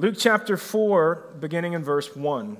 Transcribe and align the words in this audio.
Luke 0.00 0.14
chapter 0.16 0.56
4, 0.56 1.38
beginning 1.40 1.72
in 1.72 1.82
verse 1.82 2.14
1. 2.14 2.58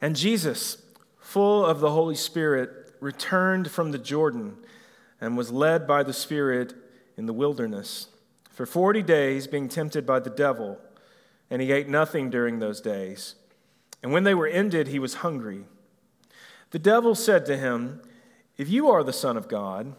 And 0.00 0.16
Jesus, 0.16 0.78
full 1.20 1.66
of 1.66 1.80
the 1.80 1.90
Holy 1.90 2.14
Spirit, 2.14 2.94
returned 2.98 3.70
from 3.70 3.92
the 3.92 3.98
Jordan 3.98 4.56
and 5.20 5.36
was 5.36 5.52
led 5.52 5.86
by 5.86 6.02
the 6.02 6.14
Spirit 6.14 6.72
in 7.18 7.26
the 7.26 7.34
wilderness 7.34 8.08
for 8.50 8.64
40 8.64 9.02
days, 9.02 9.46
being 9.46 9.68
tempted 9.68 10.06
by 10.06 10.18
the 10.18 10.30
devil. 10.30 10.78
And 11.50 11.60
he 11.60 11.72
ate 11.72 11.90
nothing 11.90 12.30
during 12.30 12.58
those 12.58 12.80
days. 12.80 13.34
And 14.02 14.12
when 14.12 14.24
they 14.24 14.34
were 14.34 14.46
ended, 14.46 14.88
he 14.88 14.98
was 14.98 15.16
hungry. 15.16 15.64
The 16.70 16.78
devil 16.78 17.14
said 17.14 17.44
to 17.46 17.56
him, 17.58 18.00
If 18.56 18.70
you 18.70 18.88
are 18.88 19.04
the 19.04 19.12
Son 19.12 19.36
of 19.36 19.46
God, 19.46 19.94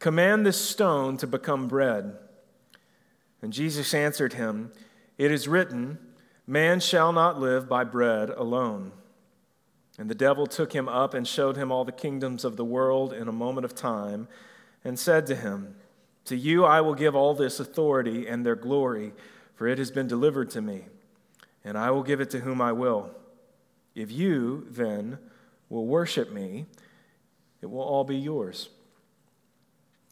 command 0.00 0.44
this 0.44 0.60
stone 0.60 1.16
to 1.18 1.28
become 1.28 1.68
bread. 1.68 2.16
And 3.40 3.52
Jesus 3.52 3.94
answered 3.94 4.32
him, 4.32 4.72
It 5.20 5.30
is 5.30 5.46
written, 5.46 5.98
Man 6.46 6.80
shall 6.80 7.12
not 7.12 7.38
live 7.38 7.68
by 7.68 7.84
bread 7.84 8.30
alone. 8.30 8.92
And 9.98 10.08
the 10.08 10.14
devil 10.14 10.46
took 10.46 10.72
him 10.72 10.88
up 10.88 11.12
and 11.12 11.28
showed 11.28 11.58
him 11.58 11.70
all 11.70 11.84
the 11.84 11.92
kingdoms 11.92 12.42
of 12.42 12.56
the 12.56 12.64
world 12.64 13.12
in 13.12 13.28
a 13.28 13.32
moment 13.32 13.66
of 13.66 13.74
time, 13.74 14.28
and 14.82 14.98
said 14.98 15.26
to 15.26 15.36
him, 15.36 15.74
To 16.24 16.36
you 16.36 16.64
I 16.64 16.80
will 16.80 16.94
give 16.94 17.14
all 17.14 17.34
this 17.34 17.60
authority 17.60 18.26
and 18.26 18.46
their 18.46 18.54
glory, 18.54 19.12
for 19.56 19.66
it 19.66 19.76
has 19.76 19.90
been 19.90 20.08
delivered 20.08 20.48
to 20.52 20.62
me, 20.62 20.86
and 21.64 21.76
I 21.76 21.90
will 21.90 22.02
give 22.02 22.22
it 22.22 22.30
to 22.30 22.40
whom 22.40 22.62
I 22.62 22.72
will. 22.72 23.10
If 23.94 24.10
you, 24.10 24.66
then, 24.70 25.18
will 25.68 25.84
worship 25.84 26.32
me, 26.32 26.64
it 27.60 27.66
will 27.66 27.82
all 27.82 28.04
be 28.04 28.16
yours. 28.16 28.70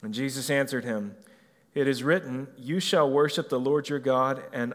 And 0.02 0.13
Jesus 0.13 0.51
answered 0.51 0.85
him, 0.85 1.16
It 1.75 1.88
is 1.88 2.02
written, 2.02 2.49
You 2.59 2.79
shall 2.79 3.11
worship 3.11 3.49
the 3.49 3.59
Lord 3.59 3.88
your 3.88 4.01
God, 4.01 4.43
and 4.52 4.75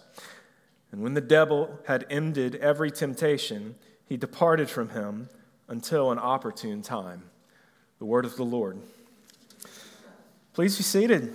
And 0.91 1.01
when 1.01 1.13
the 1.13 1.21
devil 1.21 1.79
had 1.85 2.05
ended 2.09 2.55
every 2.55 2.91
temptation, 2.91 3.75
he 4.05 4.17
departed 4.17 4.69
from 4.69 4.89
him 4.89 5.29
until 5.67 6.11
an 6.11 6.19
opportune 6.19 6.81
time. 6.81 7.23
The 7.99 8.05
word 8.05 8.25
of 8.25 8.35
the 8.35 8.43
Lord. 8.43 8.79
Please 10.53 10.75
be 10.75 10.83
seated. 10.83 11.33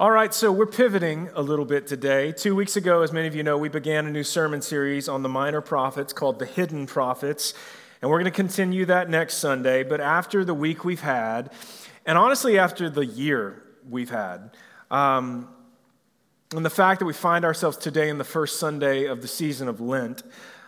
All 0.00 0.10
right, 0.10 0.34
so 0.34 0.50
we're 0.52 0.66
pivoting 0.66 1.30
a 1.34 1.40
little 1.40 1.64
bit 1.64 1.86
today. 1.86 2.32
Two 2.32 2.54
weeks 2.56 2.76
ago, 2.76 3.02
as 3.02 3.12
many 3.12 3.28
of 3.28 3.36
you 3.36 3.42
know, 3.42 3.56
we 3.56 3.68
began 3.68 4.04
a 4.06 4.10
new 4.10 4.24
sermon 4.24 4.60
series 4.60 5.08
on 5.08 5.22
the 5.22 5.28
minor 5.28 5.60
prophets 5.60 6.12
called 6.12 6.38
The 6.38 6.44
Hidden 6.44 6.86
Prophets. 6.86 7.54
And 8.02 8.10
we're 8.10 8.18
going 8.18 8.30
to 8.30 8.36
continue 8.36 8.84
that 8.86 9.08
next 9.08 9.34
Sunday. 9.34 9.84
But 9.84 10.00
after 10.00 10.44
the 10.44 10.52
week 10.52 10.84
we've 10.84 11.00
had, 11.00 11.50
and 12.04 12.18
honestly, 12.18 12.58
after 12.58 12.90
the 12.90 13.06
year 13.06 13.62
we've 13.88 14.10
had, 14.10 14.50
um, 14.90 15.48
and 16.54 16.64
the 16.64 16.70
fact 16.70 17.00
that 17.00 17.06
we 17.06 17.12
find 17.12 17.44
ourselves 17.44 17.76
today 17.76 18.08
in 18.08 18.18
the 18.18 18.24
first 18.24 18.60
Sunday 18.60 19.06
of 19.06 19.20
the 19.20 19.26
season 19.26 19.66
of 19.66 19.80
Lent, 19.80 20.22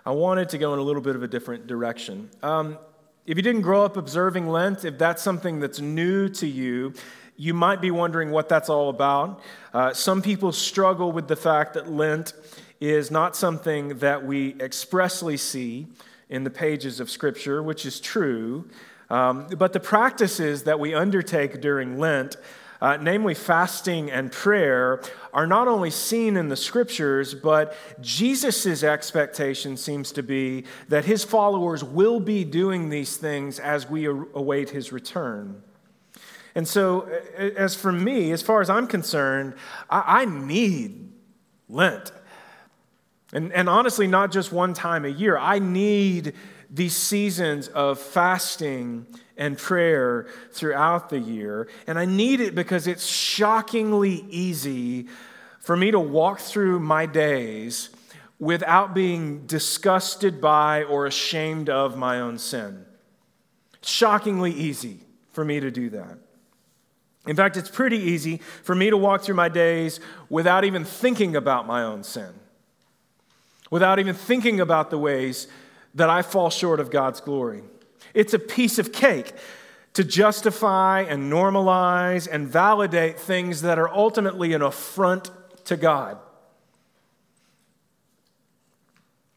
I 0.05 0.11
wanted 0.11 0.49
to 0.49 0.59
go 0.59 0.73
in 0.73 0.81
a 0.81 0.83
little 0.83 1.03
bit 1.03 1.15
of 1.15 1.23
a 1.23 1.29
different 1.29 1.69
direction. 1.69 2.31
Um, 2.43 2.79
if 3.27 3.37
you 3.37 3.43
didn't 3.43 3.63
grow 3.63 3.85
up 3.85 3.97
observing 3.97 4.49
Lent, 4.49 4.85
if 4.85 4.99
that's 4.99 5.23
something 5.23 5.61
that's 5.61 5.81
new 5.81 6.29
to 6.31 6.49
you, 6.49 6.95
you 7.37 7.55
might 7.55 7.81
be 7.81 7.93
wondering 7.93 8.33
what 8.33 8.49
that's 8.49 8.69
all 8.69 8.89
about. 8.89 9.41
Uh, 9.73 9.93
some 9.95 10.21
people 10.21 10.51
struggle 10.51 11.13
with 11.13 11.29
the 11.29 11.37
fact 11.37 11.75
that 11.75 11.89
Lent 11.89 12.33
is 12.81 13.13
not 13.13 13.37
something 13.37 13.99
that 13.99 14.27
we 14.27 14.61
expressly 14.61 15.37
see 15.37 15.87
in 16.29 16.43
the 16.43 16.51
pages 16.51 16.99
of 16.99 17.09
Scripture, 17.09 17.63
which 17.63 17.87
is 17.87 18.01
true. 18.01 18.69
Um, 19.11 19.47
but 19.57 19.73
the 19.73 19.81
practices 19.81 20.65
that 20.65 20.81
we 20.81 20.93
undertake 20.93 21.61
during 21.61 21.99
Lent 21.99 22.37
uh, 22.81 22.97
namely 22.97 23.35
fasting 23.35 24.11
and 24.11 24.31
prayer, 24.31 25.03
are 25.33 25.47
not 25.47 25.69
only 25.69 25.91
seen 25.91 26.37
in 26.37 26.49
the 26.49 26.57
scriptures, 26.57 27.35
but 27.35 27.77
Jesus' 28.01 28.83
expectation 28.83 29.77
seems 29.77 30.13
to 30.13 30.23
be 30.23 30.65
that 30.89 31.05
his 31.05 31.25
followers 31.25 31.83
will 31.83 32.21
be 32.21 32.45
doing 32.45 32.89
these 32.89 33.17
things 33.17 33.59
as 33.59 33.89
we 33.89 34.07
await 34.07 34.71
his 34.71 34.93
return. 34.93 35.63
And 36.55 36.67
so, 36.67 37.03
as 37.37 37.75
for 37.77 37.93
me, 37.93 38.33
as 38.33 38.43
far 38.43 38.61
as 38.61 38.71
I'm 38.71 38.87
concerned, 38.87 39.55
I, 39.89 40.23
I 40.23 40.25
need 40.25 41.13
Lent. 41.69 42.11
And, 43.33 43.53
and 43.53 43.69
honestly, 43.69 44.07
not 44.07 44.33
just 44.33 44.53
one 44.53 44.73
time 44.73 45.05
a 45.05 45.09
year. 45.09 45.37
I 45.37 45.59
need 45.59 46.35
these 46.71 46.97
seasons 46.97 47.69
of 47.69 47.99
fasting 47.99 49.07
and 49.37 49.57
prayer 49.57 50.27
throughout 50.53 51.09
the 51.09 51.19
year. 51.19 51.69
And 51.87 51.99
I 51.99 52.05
need 52.05 52.41
it 52.41 52.55
because 52.55 52.87
it's 52.87 53.07
shockingly 53.07 54.25
easy 54.29 55.07
for 55.61 55.77
me 55.77 55.91
to 55.91 56.01
walk 56.01 56.41
through 56.41 56.81
my 56.81 57.07
days 57.07 57.91
without 58.39 58.95
being 58.95 59.47
disgusted 59.47 60.41
by 60.41 60.85
or 60.85 61.07
ashamed 61.07 61.69
of 61.69 61.97
my 61.97 62.21
own 62.21 62.39
sin. 62.39 62.85
Shockingly 63.83 64.53
easy 64.53 65.01
for 65.33 65.45
me 65.45 65.61
to 65.61 65.71
do 65.71 65.91
that. 65.91 66.19
In 67.27 67.37
fact, 67.37 67.57
it's 67.57 67.71
pretty 67.71 67.99
easy 67.99 68.39
for 68.63 68.75
me 68.75 68.91
to 68.91 68.97
walk 68.97 69.23
through 69.23 69.35
my 69.35 69.49
days 69.49 70.01
without 70.29 70.65
even 70.65 70.85
thinking 70.85 71.37
about 71.37 71.67
my 71.67 71.83
own 71.83 72.03
sin, 72.03 72.33
without 73.71 73.99
even 73.99 74.15
thinking 74.15 74.61
about 74.61 74.91
the 74.91 74.99
ways 74.99 75.47
that 75.99 76.09
I 76.09 76.23
fall 76.23 76.51
short 76.51 76.81
of 76.81 76.91
God's 76.91 77.21
glory. 77.21 77.63
It's 78.15 78.35
a 78.35 78.39
piece 78.39 78.79
of 78.79 78.93
cake 78.93 79.33
to 79.95 80.05
justify 80.05 81.03
and 81.03 81.31
normalize 81.33 82.29
and 82.31 82.49
validate 82.49 83.19
things 83.19 83.63
that 83.63 83.79
are 83.79 83.89
ultimately 83.89 84.53
an 84.53 84.63
affront 84.63 85.31
to 85.67 85.77
God. 85.77 86.19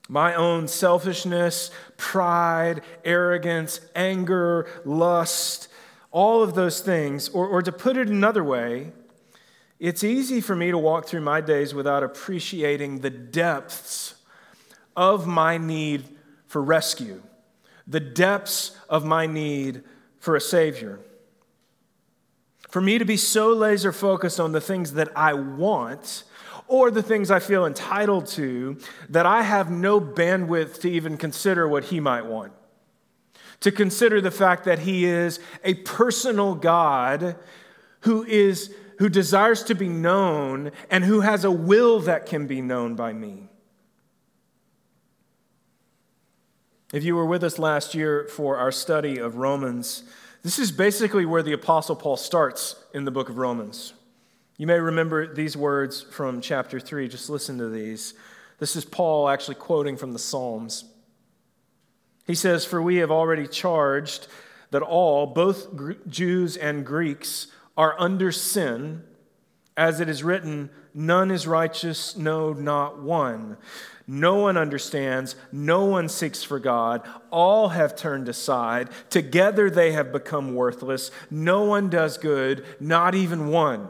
My 0.08 0.36
own 0.36 0.68
selfishness, 0.68 1.72
pride, 1.98 2.82
arrogance, 3.04 3.82
anger, 3.96 4.68
lust, 4.86 5.68
all 6.12 6.44
of 6.44 6.54
those 6.54 6.82
things, 6.82 7.30
or, 7.30 7.48
or 7.48 7.62
to 7.62 7.72
put 7.72 7.98
it 7.98 8.10
another 8.10 8.44
way, 8.44 8.92
it's 9.80 10.04
easy 10.04 10.42
for 10.42 10.56
me 10.56 10.70
to 10.70 10.78
walk 10.78 11.08
through 11.08 11.22
my 11.22 11.42
days 11.42 11.74
without 11.74 12.04
appreciating 12.04 13.00
the 13.00 13.10
depths 13.10 14.16
of 14.96 15.26
my 15.26 15.58
need 15.58 16.04
for 16.52 16.62
rescue 16.62 17.22
the 17.88 18.00
depths 18.00 18.78
of 18.90 19.04
my 19.06 19.26
need 19.26 19.84
for 20.20 20.36
a 20.36 20.42
Savior. 20.42 21.00
For 22.70 22.80
me 22.80 22.98
to 22.98 23.06
be 23.06 23.18
so 23.18 23.54
laser 23.54 23.92
focused 23.92 24.40
on 24.40 24.52
the 24.52 24.62
things 24.62 24.94
that 24.94 25.10
I 25.16 25.34
want 25.34 26.24
or 26.68 26.92
the 26.92 27.04
things 27.04 27.32
I 27.32 27.40
feel 27.40 27.66
entitled 27.66 28.28
to 28.28 28.78
that 29.10 29.26
I 29.26 29.42
have 29.42 29.72
no 29.72 30.00
bandwidth 30.00 30.80
to 30.82 30.92
even 30.92 31.18
consider 31.18 31.68
what 31.68 31.86
He 31.86 32.00
might 32.00 32.26
want. 32.26 32.54
To 33.62 33.72
consider 33.72 34.22
the 34.22 34.32
fact 34.32 34.66
that 34.66 34.80
He 34.80 35.06
is 35.06 35.40
a 35.64 35.74
personal 35.74 36.56
God 36.56 37.36
who 38.02 38.24
is 38.24 38.74
who 39.00 39.10
desires 39.10 39.64
to 39.64 39.74
be 39.74 39.90
known 39.90 40.72
and 40.90 41.04
who 41.04 41.22
has 41.22 41.44
a 41.44 41.52
will 41.52 42.02
that 42.02 42.28
can 42.28 42.46
be 42.46 42.62
known 42.62 42.96
by 42.96 43.12
me. 43.12 43.51
If 46.94 47.06
you 47.06 47.16
were 47.16 47.26
with 47.26 47.42
us 47.44 47.58
last 47.58 47.96
year 47.96 48.28
for 48.28 48.58
our 48.58 48.72
study 48.72 49.18
of 49.18 49.38
Romans, 49.38 50.04
this 50.44 50.60
is 50.60 50.74
basically 50.74 51.26
where 51.26 51.42
the 51.42 51.54
Apostle 51.54 51.96
Paul 51.96 52.18
starts 52.18 52.76
in 52.94 53.06
the 53.06 53.12
book 53.12 53.30
of 53.30 53.38
Romans. 53.38 53.94
You 54.58 54.68
may 54.68 54.78
remember 54.78 55.34
these 55.34 55.56
words 55.56 56.02
from 56.02 56.42
chapter 56.42 56.82
3. 56.82 57.08
Just 57.08 57.30
listen 57.30 57.58
to 57.60 57.70
these. 57.70 58.14
This 58.60 58.76
is 58.76 58.84
Paul 58.84 59.30
actually 59.30 59.56
quoting 59.56 59.96
from 59.96 60.12
the 60.12 60.20
Psalms. 60.20 60.84
He 62.28 62.36
says, 62.36 62.66
For 62.66 62.82
we 62.82 62.98
have 62.98 63.10
already 63.10 63.48
charged 63.48 64.28
that 64.72 64.82
all, 64.82 65.28
both 65.28 65.70
Jews 66.10 66.58
and 66.58 66.86
Greeks, 66.86 67.48
are 67.78 67.96
under 68.00 68.34
sin, 68.34 69.04
as 69.78 70.02
it 70.02 70.10
is 70.10 70.24
written, 70.24 70.70
None 70.94 71.32
is 71.32 71.48
righteous, 71.48 72.18
no, 72.18 72.52
not 72.52 73.02
one. 73.02 73.56
No 74.08 74.36
one 74.36 74.58
understands. 74.58 75.36
No 75.52 75.86
one 75.86 76.10
seeks 76.10 76.44
for 76.44 76.60
God. 76.60 77.08
All 77.30 77.70
have 77.70 77.96
turned 77.96 78.28
aside. 78.28 78.90
Together 79.10 79.70
they 79.70 79.92
have 79.92 80.12
become 80.12 80.56
worthless. 80.56 81.12
No 81.30 81.64
one 81.64 81.90
does 81.90 82.18
good, 82.18 82.66
not 82.80 83.16
even 83.16 83.48
one. 83.48 83.90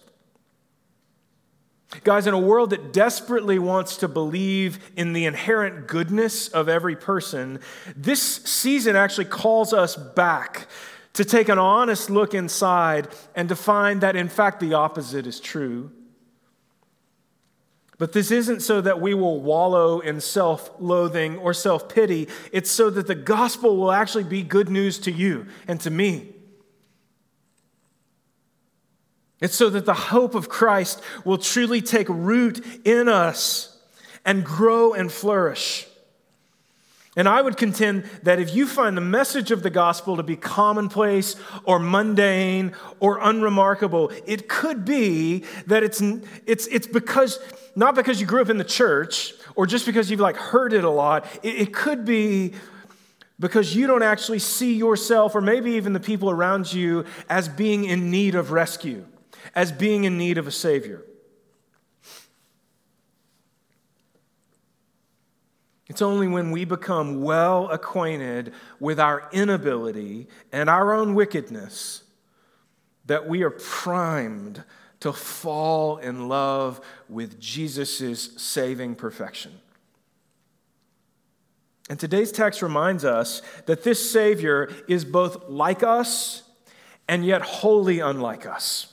Guys, 2.03 2.25
in 2.25 2.33
a 2.33 2.39
world 2.39 2.69
that 2.69 2.93
desperately 2.93 3.59
wants 3.59 3.97
to 3.97 4.07
believe 4.07 4.79
in 4.95 5.13
the 5.13 5.25
inherent 5.25 5.87
goodness 5.87 6.47
of 6.47 6.69
every 6.69 6.95
person, 6.95 7.59
this 7.95 8.21
season 8.21 8.95
actually 8.95 9.25
calls 9.25 9.73
us 9.73 9.95
back 9.95 10.67
to 11.13 11.25
take 11.25 11.49
an 11.49 11.59
honest 11.59 12.09
look 12.09 12.33
inside 12.33 13.09
and 13.35 13.49
to 13.49 13.55
find 13.55 14.01
that, 14.01 14.15
in 14.15 14.29
fact, 14.29 14.61
the 14.61 14.73
opposite 14.73 15.27
is 15.27 15.39
true. 15.39 15.91
But 17.97 18.13
this 18.13 18.31
isn't 18.31 18.61
so 18.61 18.81
that 18.81 18.99
we 18.99 19.13
will 19.13 19.41
wallow 19.41 19.99
in 19.99 20.21
self 20.21 20.71
loathing 20.79 21.37
or 21.37 21.53
self 21.53 21.87
pity. 21.87 22.29
It's 22.51 22.71
so 22.71 22.89
that 22.89 23.05
the 23.05 23.13
gospel 23.13 23.77
will 23.77 23.91
actually 23.91 24.23
be 24.23 24.41
good 24.41 24.69
news 24.69 24.97
to 24.99 25.11
you 25.11 25.45
and 25.67 25.79
to 25.81 25.91
me. 25.91 26.30
It's 29.41 29.55
so 29.55 29.69
that 29.71 29.85
the 29.85 29.93
hope 29.93 30.35
of 30.35 30.47
Christ 30.47 31.01
will 31.25 31.39
truly 31.39 31.81
take 31.81 32.07
root 32.07 32.63
in 32.85 33.09
us 33.09 33.77
and 34.23 34.45
grow 34.45 34.93
and 34.93 35.11
flourish. 35.11 35.87
And 37.17 37.27
I 37.27 37.41
would 37.41 37.57
contend 37.57 38.05
that 38.23 38.39
if 38.39 38.55
you 38.55 38.65
find 38.65 38.95
the 38.95 39.01
message 39.01 39.51
of 39.51 39.63
the 39.63 39.69
gospel 39.69 40.15
to 40.15 40.23
be 40.23 40.37
commonplace 40.37 41.35
or 41.65 41.77
mundane 41.77 42.71
or 43.01 43.19
unremarkable, 43.21 44.11
it 44.25 44.47
could 44.47 44.85
be 44.85 45.43
that 45.67 45.83
it's, 45.83 46.01
it's, 46.45 46.67
it's 46.67 46.87
because, 46.87 47.39
not 47.75 47.95
because 47.95 48.21
you 48.21 48.27
grew 48.27 48.41
up 48.41 48.49
in 48.49 48.57
the 48.57 48.63
church 48.63 49.33
or 49.55 49.65
just 49.65 49.85
because 49.85 50.09
you've 50.09 50.21
like 50.21 50.37
heard 50.37 50.71
it 50.71 50.85
a 50.85 50.89
lot, 50.89 51.25
it, 51.43 51.55
it 51.55 51.73
could 51.73 52.05
be 52.05 52.53
because 53.41 53.75
you 53.75 53.87
don't 53.87 54.03
actually 54.03 54.39
see 54.39 54.75
yourself 54.75 55.35
or 55.35 55.41
maybe 55.41 55.71
even 55.71 55.91
the 55.91 55.99
people 55.99 56.29
around 56.29 56.71
you 56.71 57.03
as 57.29 57.49
being 57.49 57.83
in 57.83 58.09
need 58.09 58.35
of 58.35 58.51
rescue, 58.51 59.05
as 59.55 59.71
being 59.71 60.03
in 60.03 60.17
need 60.17 60.37
of 60.37 60.47
a 60.47 60.51
savior. 60.51 61.03
It's 65.87 66.01
only 66.01 66.27
when 66.27 66.51
we 66.51 66.63
become 66.63 67.21
well 67.21 67.69
acquainted 67.69 68.53
with 68.79 68.97
our 68.99 69.27
inability 69.33 70.29
and 70.51 70.69
our 70.69 70.93
own 70.93 71.15
wickedness 71.15 72.03
that 73.07 73.27
we 73.27 73.43
are 73.43 73.49
primed 73.49 74.63
to 75.01 75.11
fall 75.11 75.97
in 75.97 76.29
love 76.29 76.79
with 77.09 77.39
Jesus' 77.41 78.41
saving 78.41 78.95
perfection. 78.95 79.51
And 81.89 81.99
today's 81.99 82.31
text 82.31 82.61
reminds 82.61 83.03
us 83.03 83.41
that 83.65 83.83
this 83.83 84.11
Savior 84.11 84.71
is 84.87 85.03
both 85.03 85.49
like 85.49 85.83
us 85.83 86.43
and 87.09 87.25
yet 87.25 87.41
wholly 87.41 87.99
unlike 87.99 88.45
us. 88.45 88.90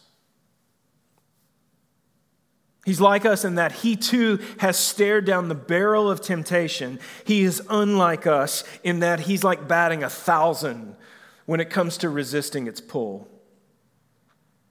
He's 2.88 3.02
like 3.02 3.26
us 3.26 3.44
in 3.44 3.56
that 3.56 3.73
he 3.73 3.96
too 3.96 4.38
has 4.61 4.79
stared 4.79 5.26
down 5.26 5.49
the 5.49 5.55
barrel 5.55 6.11
of 6.11 6.23
temptation. 6.23 6.99
He 7.23 7.43
is 7.43 7.61
unlike 7.69 8.26
us 8.26 8.64
in 8.82 9.00
that 9.00 9.20
he's 9.20 9.44
like 9.44 9.69
batting 9.69 10.02
a 10.02 10.08
thousand 10.08 10.96
when 11.44 11.61
it 11.61 11.69
comes 11.69 11.99
to 11.99 12.08
resisting 12.08 12.67
its 12.67 12.81
pull. 12.81 13.29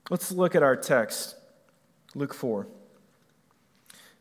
Let's 0.10 0.31
look 0.31 0.56
at 0.56 0.64
our 0.64 0.75
text, 0.75 1.36
Luke 2.16 2.34
4. 2.34 2.66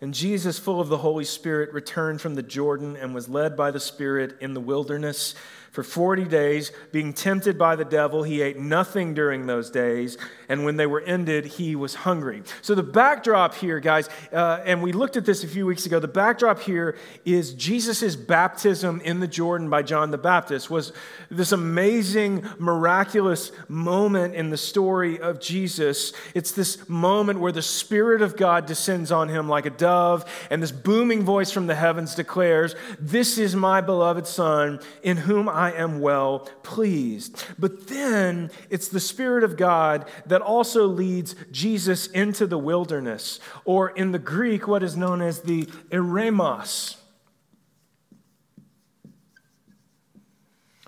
And 0.03 0.13
Jesus, 0.13 0.59
full 0.59 0.79
of 0.79 0.89
the 0.89 0.99
Holy 0.99 1.25
Spirit, 1.25 1.73
returned 1.73 2.21
from 2.21 2.35
the 2.35 2.43
Jordan 2.43 2.97
and 2.97 3.15
was 3.15 3.31
led 3.31 3.57
by 3.57 3.71
the 3.71 3.81
Spirit 3.81 4.37
in 4.43 4.53
the 4.53 4.61
wilderness 4.61 5.35
for 5.73 5.83
40 5.83 6.25
days, 6.25 6.73
being 6.93 7.13
tempted 7.13 7.59
by 7.59 7.77
the 7.77 7.85
devil, 7.85 8.23
he 8.23 8.41
ate 8.41 8.59
nothing 8.59 9.15
during 9.15 9.47
those 9.47 9.71
days, 9.71 10.17
and 10.49 10.65
when 10.65 10.77
they 10.77 10.87
were 10.87 11.01
ended, 11.03 11.45
he 11.45 11.77
was 11.77 11.95
hungry. 11.95 12.43
So, 12.63 12.75
the 12.75 12.83
backdrop 12.83 13.55
here, 13.55 13.81
guys, 13.81 14.09
uh, 14.33 14.61
and 14.65 14.83
we 14.83 14.93
looked 14.93 15.17
at 15.17 15.25
this 15.25 15.45
a 15.45 15.49
few 15.49 15.67
weeks 15.67 15.87
ago, 15.87 16.01
the 16.01 16.09
backdrop 16.09 16.61
here 16.61 16.97
is 17.25 17.53
Jesus' 17.53 18.17
baptism 18.17 19.01
in 19.03 19.21
the 19.21 19.27
Jordan 19.27 19.69
by 19.69 19.83
John 19.83 20.11
the 20.11 20.19
Baptist, 20.19 20.71
was 20.71 20.93
this 21.31 21.53
amazing, 21.53 22.47
miraculous 22.59 23.53
moment 23.69 24.35
in 24.35 24.51
the 24.51 24.57
story 24.57 25.21
of 25.21 25.41
Jesus. 25.41 26.12
It's 26.35 26.53
this 26.53 26.89
moment 26.89 27.41
where 27.41 27.53
the 27.53 27.62
Spirit 27.62 28.23
of 28.23 28.37
God 28.37 28.67
descends 28.67 29.12
on 29.12 29.29
him 29.29 29.49
like 29.49 29.67
a 29.67 29.71
dove, 29.71 30.25
and 30.51 30.62
this 30.62 30.73
booming 30.73 31.23
voice 31.23 31.51
from 31.51 31.67
the 31.67 31.75
heavens 31.75 32.15
declares, 32.15 32.75
This 32.99 33.39
is 33.39 33.55
my 33.55 33.81
beloved 33.81 34.27
Son, 34.27 34.81
in 35.03 35.17
whom 35.17 35.49
I 35.56 35.73
am 35.73 36.00
well 36.00 36.41
pleased. 36.62 37.43
But 37.58 37.87
then 37.87 38.50
it's 38.69 38.88
the 38.88 39.00
Spirit 39.00 39.43
of 39.43 39.56
God 39.56 40.06
that 40.26 40.43
also 40.43 40.87
leads 40.87 41.35
Jesus 41.50 42.08
into 42.08 42.47
the 42.47 42.58
wilderness, 42.58 43.41
or 43.64 43.88
in 43.88 44.12
the 44.12 44.19
Greek, 44.19 44.69
what 44.69 44.82
is 44.82 44.99
known 44.99 45.23
as 45.23 45.41
the 45.41 45.64
eremos. 45.91 46.97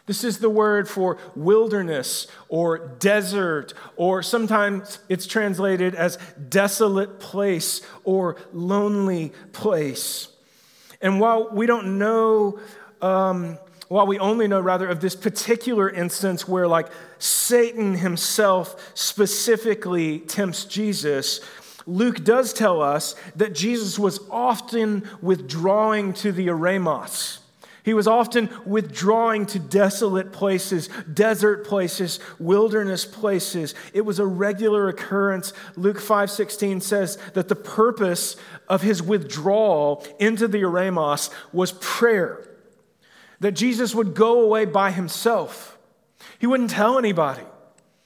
This 0.04 0.22
is 0.22 0.38
the 0.38 0.50
word 0.50 0.86
for 0.86 1.16
wilderness 1.34 2.26
or 2.48 2.78
desert, 2.98 3.72
or 3.96 4.22
sometimes 4.22 4.98
it's 5.08 5.26
translated 5.26 5.94
as 5.94 6.18
desolate 6.48 7.20
place 7.20 7.80
or 8.04 8.36
lonely 8.52 9.32
place. 9.52 10.28
And 11.00 11.20
while 11.20 11.50
we 11.52 11.66
don't 11.66 11.98
know 11.98 12.58
um, 13.00 13.58
while 13.88 14.06
we 14.06 14.18
only 14.18 14.46
know 14.46 14.60
rather 14.60 14.86
of 14.86 15.00
this 15.00 15.16
particular 15.16 15.88
instance 15.88 16.46
where 16.46 16.68
like 16.68 16.88
Satan 17.18 17.94
himself 17.94 18.92
specifically 18.94 20.20
tempts 20.20 20.64
Jesus, 20.64 21.40
Luke 21.86 22.22
does 22.22 22.52
tell 22.52 22.82
us 22.82 23.14
that 23.34 23.54
Jesus 23.54 23.98
was 23.98 24.20
often 24.30 25.08
withdrawing 25.22 26.12
to 26.14 26.32
the 26.32 26.48
eremos. 26.48 27.38
He 27.82 27.94
was 27.94 28.06
often 28.06 28.50
withdrawing 28.66 29.46
to 29.46 29.58
desolate 29.58 30.30
places, 30.30 30.90
desert 31.14 31.66
places, 31.66 32.20
wilderness 32.38 33.06
places. 33.06 33.74
It 33.94 34.02
was 34.02 34.18
a 34.18 34.26
regular 34.26 34.90
occurrence. 34.90 35.54
Luke 35.74 35.98
5:16 35.98 36.82
says 36.82 37.16
that 37.32 37.48
the 37.48 37.56
purpose 37.56 38.36
of 38.68 38.82
his 38.82 39.02
withdrawal 39.02 40.04
into 40.18 40.46
the 40.46 40.60
eremos 40.60 41.30
was 41.54 41.72
prayer 41.72 42.57
that 43.40 43.52
Jesus 43.52 43.94
would 43.94 44.14
go 44.14 44.42
away 44.42 44.64
by 44.64 44.90
himself. 44.90 45.78
He 46.38 46.46
wouldn't 46.46 46.70
tell 46.70 46.98
anybody, 46.98 47.44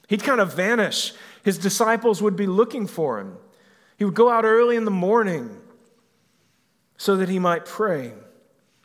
he'd 0.07 0.23
kind 0.23 0.41
of 0.41 0.53
vanish. 0.53 1.13
His 1.43 1.57
disciples 1.57 2.21
would 2.21 2.37
be 2.37 2.47
looking 2.47 2.87
for 2.87 3.19
him. 3.19 3.35
He 3.97 4.05
would 4.05 4.13
go 4.13 4.29
out 4.29 4.45
early 4.45 4.77
in 4.77 4.85
the 4.85 4.91
morning 4.91 5.59
so 6.95 7.17
that 7.17 7.27
he 7.27 7.37
might 7.37 7.65
pray, 7.65 8.13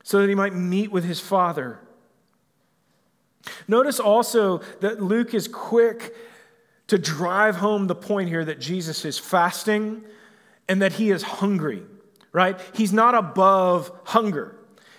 so 0.03 0.21
that 0.21 0.29
he 0.29 0.35
might 0.35 0.55
meet 0.55 0.91
with 0.91 1.05
his 1.05 1.21
Father. 1.21 1.79
Notice 3.69 4.01
also 4.01 4.59
that 4.81 5.01
Luke 5.01 5.35
is 5.35 5.47
quick 5.47 6.17
to 6.89 6.99
drive 6.99 7.57
home 7.57 7.87
the 7.87 7.95
point 7.95 8.29
here 8.29 8.45
that 8.45 8.59
Jesus 8.59 9.05
is 9.05 9.19
fasting 9.19 10.03
and 10.69 10.83
that 10.83 10.95
he 10.95 11.11
is 11.13 11.23
hungry, 11.23 11.83
right? 12.33 12.59
He's 12.75 12.93
not 12.93 13.15
above 13.15 13.93
hunger. 14.05 14.58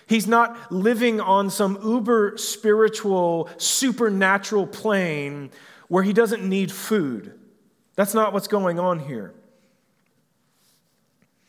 He's 0.10 0.26
not 0.26 0.72
living 0.72 1.22
on 1.22 1.52
some 1.52 1.78
uber 1.84 2.34
spiritual, 2.36 3.48
supernatural 3.58 4.66
plane 4.66 5.52
where 5.88 6.02
he 6.02 6.14
doesn't 6.14 6.42
need 6.42 6.72
food. 6.72 7.32
That's 7.94 8.16
not 8.16 8.34
what's 8.34 8.48
going 8.48 8.80
on 8.80 8.98
here. 8.98 9.36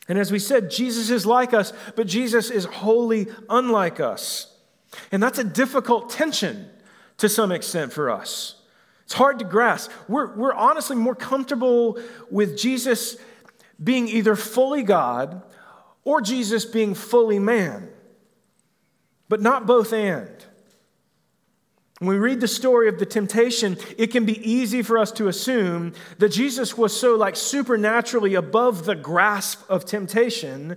And 0.09 0.19
as 0.19 0.31
we 0.31 0.39
said, 0.39 0.71
Jesus 0.71 1.09
is 1.09 1.25
like 1.25 1.55
us, 1.55 1.73
but 1.97 2.07
Jesus 2.07 2.51
is 2.51 2.67
wholly 2.67 3.29
unlike 3.49 3.99
us. 3.99 4.55
And 5.11 5.23
that's 5.23 5.39
a 5.39 5.45
difficult 5.45 6.11
tension 6.11 6.69
to 7.17 7.31
some 7.31 7.53
extent 7.53 7.95
for 7.95 8.11
us. 8.11 8.57
It's 9.05 9.15
hard 9.15 9.39
to 9.39 9.47
grasp. 9.47 9.91
We're, 10.07 10.37
we're 10.37 10.53
honestly 10.53 10.97
more 10.97 11.15
comfortable 11.15 11.99
with 12.31 12.59
Jesus 12.59 13.17
being 13.83 14.07
either 14.07 14.37
fully 14.37 14.83
God 14.83 15.41
or 16.05 16.21
Jesus 16.21 16.67
being 16.67 16.93
fully 16.95 17.39
man 17.39 17.89
but 19.31 19.41
not 19.41 19.65
both 19.65 19.95
and. 19.95 20.29
When 22.01 22.09
we 22.09 22.19
read 22.19 22.41
the 22.41 22.49
story 22.49 22.89
of 22.89 22.99
the 22.99 23.07
temptation, 23.07 23.77
it 23.97 24.09
can 24.09 24.27
be 24.27 24.39
easy 24.51 24.83
for 24.83 24.99
us 24.99 25.13
to 25.13 25.29
assume 25.29 25.93
that 26.19 26.31
Jesus 26.31 26.77
was 26.77 26.99
so 26.99 27.15
like 27.15 27.37
supernaturally 27.37 28.35
above 28.35 28.87
the 28.87 28.97
grasp 28.97 29.63
of 29.71 29.85
temptation 29.85 30.77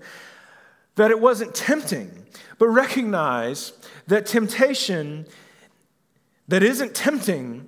that 0.96 1.10
it 1.10 1.20
wasn't 1.20 1.56
tempting. 1.56 2.26
But 2.60 2.68
recognize 2.68 3.74
that 4.06 4.28
temptation 4.28 5.26
that 6.48 6.62
isn't 6.62 6.94
tempting 6.94 7.68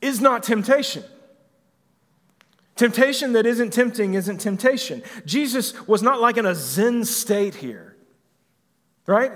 is 0.00 0.20
not 0.20 0.42
temptation. 0.42 1.04
Temptation 2.74 3.34
that 3.34 3.46
isn't 3.46 3.72
tempting 3.72 4.14
isn't 4.14 4.38
temptation. 4.38 5.02
Jesus 5.24 5.86
was 5.86 6.02
not 6.02 6.20
like 6.20 6.38
in 6.38 6.46
a 6.46 6.54
Zen 6.56 7.04
state 7.04 7.54
here, 7.54 7.94
right? 9.06 9.30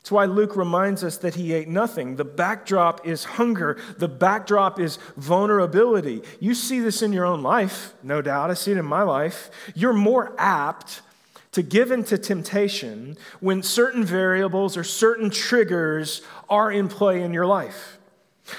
That's 0.00 0.12
why 0.12 0.24
Luke 0.24 0.56
reminds 0.56 1.04
us 1.04 1.18
that 1.18 1.34
he 1.34 1.52
ate 1.52 1.68
nothing. 1.68 2.16
The 2.16 2.24
backdrop 2.24 3.06
is 3.06 3.24
hunger, 3.24 3.78
the 3.98 4.08
backdrop 4.08 4.80
is 4.80 4.98
vulnerability. 5.16 6.22
You 6.40 6.54
see 6.54 6.80
this 6.80 7.02
in 7.02 7.12
your 7.12 7.26
own 7.26 7.42
life, 7.42 7.92
no 8.02 8.22
doubt. 8.22 8.50
I 8.50 8.54
see 8.54 8.72
it 8.72 8.78
in 8.78 8.86
my 8.86 9.02
life. 9.02 9.50
You're 9.74 9.92
more 9.92 10.34
apt 10.38 11.02
to 11.52 11.62
give 11.62 11.90
into 11.90 12.16
temptation 12.16 13.18
when 13.40 13.62
certain 13.62 14.04
variables 14.04 14.76
or 14.76 14.84
certain 14.84 15.28
triggers 15.28 16.22
are 16.48 16.72
in 16.72 16.88
play 16.88 17.22
in 17.22 17.34
your 17.34 17.46
life. 17.46 17.98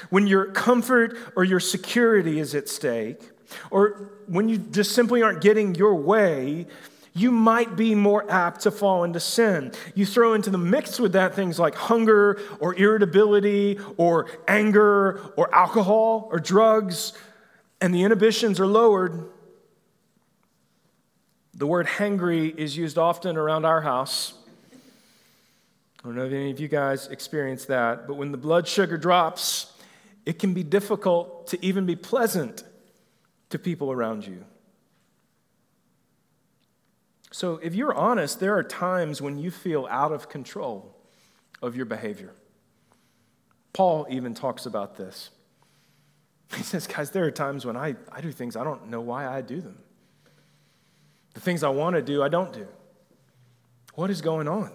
When 0.09 0.27
your 0.27 0.45
comfort 0.51 1.17
or 1.35 1.43
your 1.43 1.59
security 1.59 2.39
is 2.39 2.53
at 2.53 2.69
stake, 2.69 3.19
or 3.69 4.11
when 4.27 4.47
you 4.47 4.57
just 4.57 4.91
simply 4.93 5.21
aren't 5.21 5.41
getting 5.41 5.75
your 5.75 5.95
way, 5.95 6.67
you 7.13 7.31
might 7.31 7.75
be 7.75 7.93
more 7.93 8.29
apt 8.31 8.61
to 8.61 8.71
fall 8.71 9.03
into 9.03 9.19
sin. 9.19 9.73
You 9.95 10.05
throw 10.05 10.33
into 10.33 10.49
the 10.49 10.57
mix 10.57 10.99
with 10.99 11.13
that 11.13 11.35
things 11.35 11.59
like 11.59 11.75
hunger 11.75 12.39
or 12.59 12.73
irritability 12.75 13.79
or 13.97 14.27
anger 14.47 15.19
or 15.35 15.53
alcohol 15.53 16.29
or 16.31 16.39
drugs, 16.39 17.13
and 17.81 17.93
the 17.93 18.03
inhibitions 18.03 18.59
are 18.59 18.67
lowered. 18.67 19.29
The 21.53 21.67
word 21.67 21.85
hangry 21.85 22.55
is 22.55 22.77
used 22.77 22.97
often 22.97 23.35
around 23.35 23.65
our 23.65 23.81
house. 23.81 24.33
I 24.71 26.07
don't 26.07 26.15
know 26.15 26.25
if 26.25 26.33
any 26.33 26.49
of 26.49 26.59
you 26.59 26.67
guys 26.67 27.07
experience 27.07 27.65
that, 27.65 28.07
but 28.07 28.15
when 28.15 28.31
the 28.31 28.37
blood 28.37 28.67
sugar 28.67 28.97
drops, 28.97 29.71
it 30.25 30.39
can 30.39 30.53
be 30.53 30.63
difficult 30.63 31.47
to 31.47 31.63
even 31.63 31.85
be 31.85 31.95
pleasant 31.95 32.63
to 33.49 33.59
people 33.59 33.91
around 33.91 34.25
you. 34.25 34.45
So, 37.31 37.57
if 37.63 37.73
you're 37.73 37.93
honest, 37.93 38.39
there 38.41 38.57
are 38.57 38.63
times 38.63 39.21
when 39.21 39.37
you 39.37 39.51
feel 39.51 39.87
out 39.89 40.11
of 40.11 40.27
control 40.27 40.93
of 41.61 41.75
your 41.75 41.85
behavior. 41.85 42.33
Paul 43.73 44.05
even 44.09 44.33
talks 44.33 44.65
about 44.65 44.97
this. 44.97 45.29
He 46.57 46.63
says, 46.63 46.85
Guys, 46.85 47.11
there 47.11 47.23
are 47.23 47.31
times 47.31 47.65
when 47.65 47.77
I, 47.77 47.95
I 48.11 48.19
do 48.19 48.31
things 48.31 48.57
I 48.57 48.65
don't 48.65 48.89
know 48.89 48.99
why 48.99 49.25
I 49.25 49.39
do 49.39 49.61
them. 49.61 49.77
The 51.33 51.39
things 51.39 51.63
I 51.63 51.69
want 51.69 51.95
to 51.95 52.01
do, 52.01 52.21
I 52.21 52.27
don't 52.27 52.51
do. 52.51 52.67
What 53.95 54.09
is 54.09 54.19
going 54.19 54.49
on? 54.49 54.69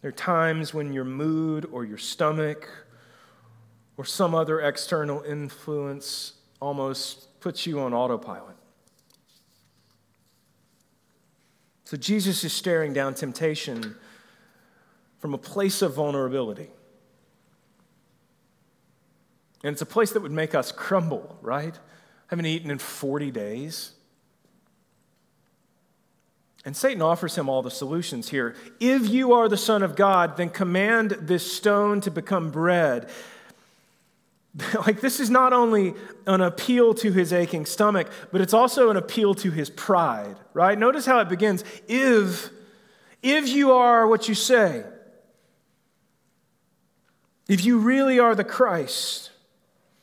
There 0.00 0.08
are 0.08 0.12
times 0.12 0.72
when 0.72 0.94
your 0.94 1.04
mood 1.04 1.66
or 1.70 1.84
your 1.84 1.98
stomach 1.98 2.68
or 3.98 4.06
some 4.06 4.34
other 4.34 4.60
external 4.60 5.22
influence 5.22 6.32
almost 6.60 7.38
puts 7.40 7.66
you 7.66 7.80
on 7.80 7.92
autopilot. 7.92 8.56
So 11.92 11.98
Jesus 11.98 12.42
is 12.42 12.54
staring 12.54 12.94
down 12.94 13.12
temptation 13.12 13.96
from 15.18 15.34
a 15.34 15.38
place 15.38 15.82
of 15.82 15.92
vulnerability. 15.92 16.70
And 19.62 19.74
it's 19.74 19.82
a 19.82 19.86
place 19.86 20.12
that 20.12 20.22
would 20.22 20.32
make 20.32 20.54
us 20.54 20.72
crumble, 20.72 21.36
right? 21.42 21.78
haven't 22.28 22.46
eaten 22.46 22.70
in 22.70 22.78
40 22.78 23.30
days. 23.30 23.92
And 26.64 26.74
Satan 26.74 27.02
offers 27.02 27.36
him 27.36 27.50
all 27.50 27.60
the 27.60 27.70
solutions 27.70 28.30
here. 28.30 28.56
If 28.80 29.10
you 29.10 29.34
are 29.34 29.46
the 29.46 29.58
Son 29.58 29.82
of 29.82 29.94
God, 29.94 30.38
then 30.38 30.48
command 30.48 31.10
this 31.20 31.52
stone 31.52 32.00
to 32.00 32.10
become 32.10 32.50
bread. 32.50 33.10
like, 34.86 35.00
this 35.00 35.18
is 35.18 35.30
not 35.30 35.52
only 35.52 35.94
an 36.26 36.40
appeal 36.40 36.92
to 36.94 37.10
his 37.10 37.32
aching 37.32 37.64
stomach, 37.64 38.08
but 38.30 38.40
it's 38.40 38.52
also 38.52 38.90
an 38.90 38.96
appeal 38.96 39.34
to 39.34 39.50
his 39.50 39.70
pride, 39.70 40.36
right? 40.52 40.78
Notice 40.78 41.06
how 41.06 41.20
it 41.20 41.28
begins. 41.28 41.64
If, 41.88 42.50
if 43.22 43.48
you 43.48 43.72
are 43.72 44.06
what 44.06 44.28
you 44.28 44.34
say, 44.34 44.84
if 47.48 47.64
you 47.64 47.78
really 47.78 48.18
are 48.18 48.34
the 48.34 48.44
Christ, 48.44 49.30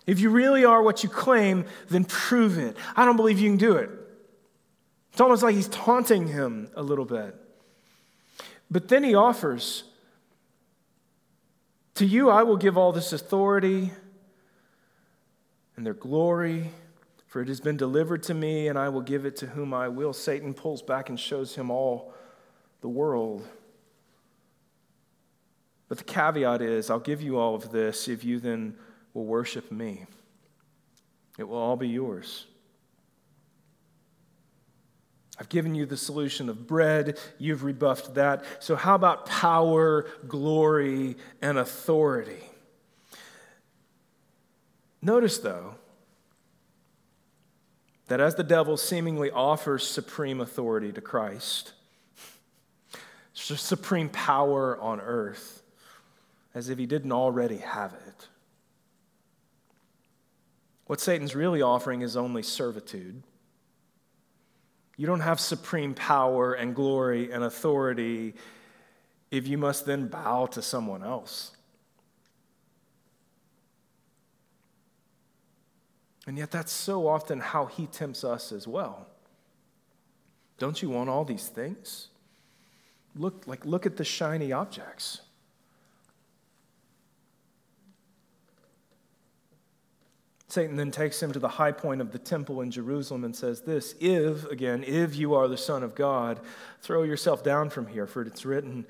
if 0.08 0.20
you 0.20 0.32
really 0.32 0.66
are 0.66 0.82
what 0.82 1.04
you 1.04 1.10
claim, 1.10 1.66
then 1.90 2.04
prove 2.04 2.58
it. 2.58 2.76
I 2.96 3.06
don't 3.06 3.16
believe 3.16 3.40
you 3.40 3.50
can 3.50 3.58
do 3.58 3.76
it. 3.76 3.92
It's 5.12 5.22
almost 5.22 5.44
like 5.44 5.56
he's 5.56 5.68
taunting 5.68 6.28
him 6.28 6.70
a 6.76 6.82
little 6.82 7.06
bit. 7.06 7.36
But 8.72 8.88
then 8.88 9.04
he 9.04 9.14
offers, 9.14 9.84
To 11.96 12.06
you 12.06 12.30
I 12.30 12.44
will 12.44 12.58
give 12.58 12.78
all 12.78 12.92
this 12.92 13.14
authority 13.14 13.92
and 15.80 15.86
their 15.86 15.94
glory, 15.94 16.70
for 17.26 17.42
it 17.42 17.48
has 17.48 17.62
been 17.62 17.78
delivered 17.78 18.22
to 18.22 18.34
me, 18.34 18.68
and 18.68 18.78
I 18.78 18.90
will 18.90 19.00
give 19.00 19.26
it 19.26 19.38
to 19.38 19.48
whom 19.48 19.74
I 19.74 19.88
will. 19.88 20.12
Satan 20.12 20.54
pulls 20.54 20.82
back 20.82 21.08
and 21.08 21.18
shows 21.18 21.56
him 21.56 21.72
all 21.72 22.14
the 22.82 22.90
world. 22.90 23.48
But 25.88 25.98
the 25.98 26.04
caveat 26.04 26.62
is 26.62 26.90
I'll 26.90 27.00
give 27.00 27.22
you 27.22 27.38
all 27.38 27.56
of 27.56 27.72
this 27.72 28.10
if 28.10 28.26
you 28.26 28.42
then 28.42 28.76
will 29.14 29.24
worship 29.24 29.72
me. 29.72 30.06
It 31.38 31.48
will 31.48 31.56
all 31.56 31.78
be 31.78 31.88
yours. 31.88 32.46
I've 35.40 35.48
given 35.48 35.76
you 35.76 35.86
the 35.86 35.96
solution 35.96 36.50
of 36.50 36.68
bread. 36.68 37.18
You've 37.38 37.64
rebuffed 37.64 38.16
that. 38.16 38.44
So, 38.60 38.76
how 38.76 38.96
about 38.96 39.28
power, 39.28 40.08
glory, 40.28 41.16
and 41.42 41.58
authority? 41.58 42.44
Notice, 45.02 45.38
though, 45.40 45.76
that 48.08 48.20
as 48.20 48.36
the 48.36 48.44
devil 48.44 48.76
seemingly 48.76 49.32
offers 49.32 49.88
supreme 49.88 50.42
authority 50.42 50.92
to 50.92 51.02
Christ, 51.02 51.74
supreme 53.34 54.10
power 54.10 54.78
on 54.80 55.00
earth, 55.00 55.62
as 56.54 56.70
if 56.70 56.78
he 56.78 56.86
didn't 56.86 57.12
already 57.12 57.58
have 57.58 57.94
it, 57.94 58.28
what 60.88 61.00
Satan's 61.00 61.36
really 61.36 61.62
offering 61.62 62.02
is 62.02 62.18
only 62.18 62.42
servitude. 62.42 63.22
You 64.98 65.06
don't 65.06 65.20
have 65.20 65.40
supreme 65.40 65.94
power 65.94 66.54
and 66.54 66.74
glory 66.76 67.32
and 67.32 67.44
authority 67.44 68.34
if 69.30 69.48
you 69.48 69.58
must 69.58 69.86
then 69.86 70.08
bow 70.08 70.48
to 70.48 70.64
someone 70.64 71.04
else. 71.04 71.52
And 76.30 76.38
yet, 76.38 76.52
that's 76.52 76.72
so 76.72 77.08
often 77.08 77.40
how 77.40 77.66
he 77.66 77.88
tempts 77.88 78.24
us 78.24 78.52
as 78.52 78.68
well. 78.68 79.08
Don't 80.60 80.80
you 80.80 80.88
want 80.92 81.10
all 81.10 81.26
these 81.26 81.48
things? 81.48 82.10
Look, 83.16 83.48
like, 83.48 83.66
look 83.66 83.88
at 83.88 83.98
the 83.98 84.04
shiny 84.04 84.52
objects. 84.52 85.22
Satan 90.50 90.76
then 90.76 90.92
takes 90.92 91.20
him 91.20 91.32
to 91.32 91.40
the 91.40 91.48
high 91.48 91.72
point 91.72 92.00
of 92.00 92.12
the 92.12 92.20
temple 92.20 92.62
in 92.62 92.70
Jerusalem 92.70 93.24
and 93.24 93.36
says, 93.36 93.62
This, 93.62 93.96
if, 94.00 94.46
again, 94.52 94.84
if 94.86 95.16
you 95.16 95.34
are 95.34 95.48
the 95.48 95.58
Son 95.58 95.82
of 95.82 95.96
God, 95.96 96.40
throw 96.84 97.02
yourself 97.02 97.44
down 97.44 97.72
from 97.72 97.88
here, 97.88 98.06
for 98.06 98.22
it's 98.22 98.46
written, 98.46 98.86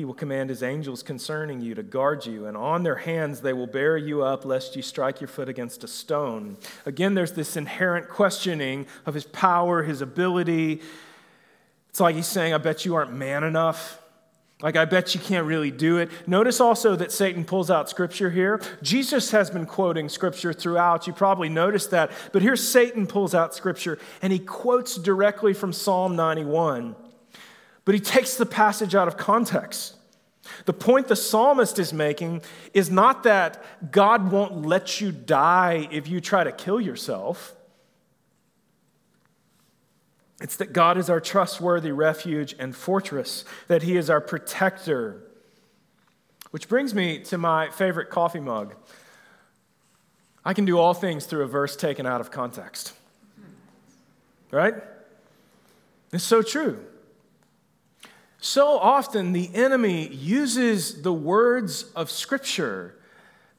He 0.00 0.06
will 0.06 0.14
command 0.14 0.48
His 0.48 0.62
angels 0.62 1.02
concerning 1.02 1.60
you 1.60 1.74
to 1.74 1.82
guard 1.82 2.24
you, 2.24 2.46
and 2.46 2.56
on 2.56 2.84
their 2.84 2.94
hands 2.94 3.42
they 3.42 3.52
will 3.52 3.66
bear 3.66 3.98
you 3.98 4.22
up, 4.22 4.46
lest 4.46 4.74
you 4.74 4.80
strike 4.80 5.20
your 5.20 5.28
foot 5.28 5.46
against 5.46 5.84
a 5.84 5.86
stone. 5.86 6.56
Again, 6.86 7.12
there's 7.12 7.32
this 7.32 7.54
inherent 7.54 8.08
questioning 8.08 8.86
of 9.04 9.12
His 9.12 9.24
power, 9.24 9.82
His 9.82 10.00
ability. 10.00 10.80
It's 11.90 12.00
like 12.00 12.16
He's 12.16 12.26
saying, 12.26 12.54
I 12.54 12.56
bet 12.56 12.86
you 12.86 12.94
aren't 12.94 13.12
man 13.12 13.44
enough. 13.44 14.00
Like, 14.62 14.74
I 14.74 14.86
bet 14.86 15.14
you 15.14 15.20
can't 15.20 15.46
really 15.46 15.70
do 15.70 15.98
it. 15.98 16.10
Notice 16.26 16.60
also 16.60 16.96
that 16.96 17.12
Satan 17.12 17.44
pulls 17.44 17.70
out 17.70 17.90
scripture 17.90 18.30
here. 18.30 18.58
Jesus 18.80 19.32
has 19.32 19.50
been 19.50 19.66
quoting 19.66 20.08
scripture 20.08 20.54
throughout. 20.54 21.06
You 21.06 21.12
probably 21.12 21.50
noticed 21.50 21.90
that. 21.90 22.10
But 22.32 22.40
here 22.40 22.56
Satan 22.56 23.06
pulls 23.06 23.34
out 23.34 23.54
scripture 23.54 23.98
and 24.22 24.32
he 24.32 24.38
quotes 24.38 24.96
directly 24.96 25.52
from 25.52 25.74
Psalm 25.74 26.16
91. 26.16 26.96
But 27.90 27.96
he 27.96 28.00
takes 28.00 28.36
the 28.36 28.46
passage 28.46 28.94
out 28.94 29.08
of 29.08 29.16
context. 29.16 29.96
The 30.64 30.72
point 30.72 31.08
the 31.08 31.16
psalmist 31.16 31.76
is 31.80 31.92
making 31.92 32.42
is 32.72 32.88
not 32.88 33.24
that 33.24 33.90
God 33.90 34.30
won't 34.30 34.64
let 34.64 35.00
you 35.00 35.10
die 35.10 35.88
if 35.90 36.06
you 36.06 36.20
try 36.20 36.44
to 36.44 36.52
kill 36.52 36.80
yourself. 36.80 37.52
It's 40.40 40.54
that 40.58 40.72
God 40.72 40.98
is 40.98 41.10
our 41.10 41.20
trustworthy 41.20 41.90
refuge 41.90 42.54
and 42.60 42.76
fortress, 42.76 43.44
that 43.66 43.82
He 43.82 43.96
is 43.96 44.08
our 44.08 44.20
protector. 44.20 45.24
Which 46.52 46.68
brings 46.68 46.94
me 46.94 47.18
to 47.24 47.38
my 47.38 47.70
favorite 47.70 48.08
coffee 48.08 48.38
mug. 48.38 48.76
I 50.44 50.54
can 50.54 50.64
do 50.64 50.78
all 50.78 50.94
things 50.94 51.26
through 51.26 51.42
a 51.42 51.48
verse 51.48 51.74
taken 51.74 52.06
out 52.06 52.20
of 52.20 52.30
context. 52.30 52.92
Right? 54.52 54.74
It's 56.12 56.22
so 56.22 56.42
true. 56.42 56.84
So 58.40 58.78
often, 58.78 59.32
the 59.32 59.54
enemy 59.54 60.08
uses 60.08 61.02
the 61.02 61.12
words 61.12 61.84
of 61.94 62.10
Scripture 62.10 62.98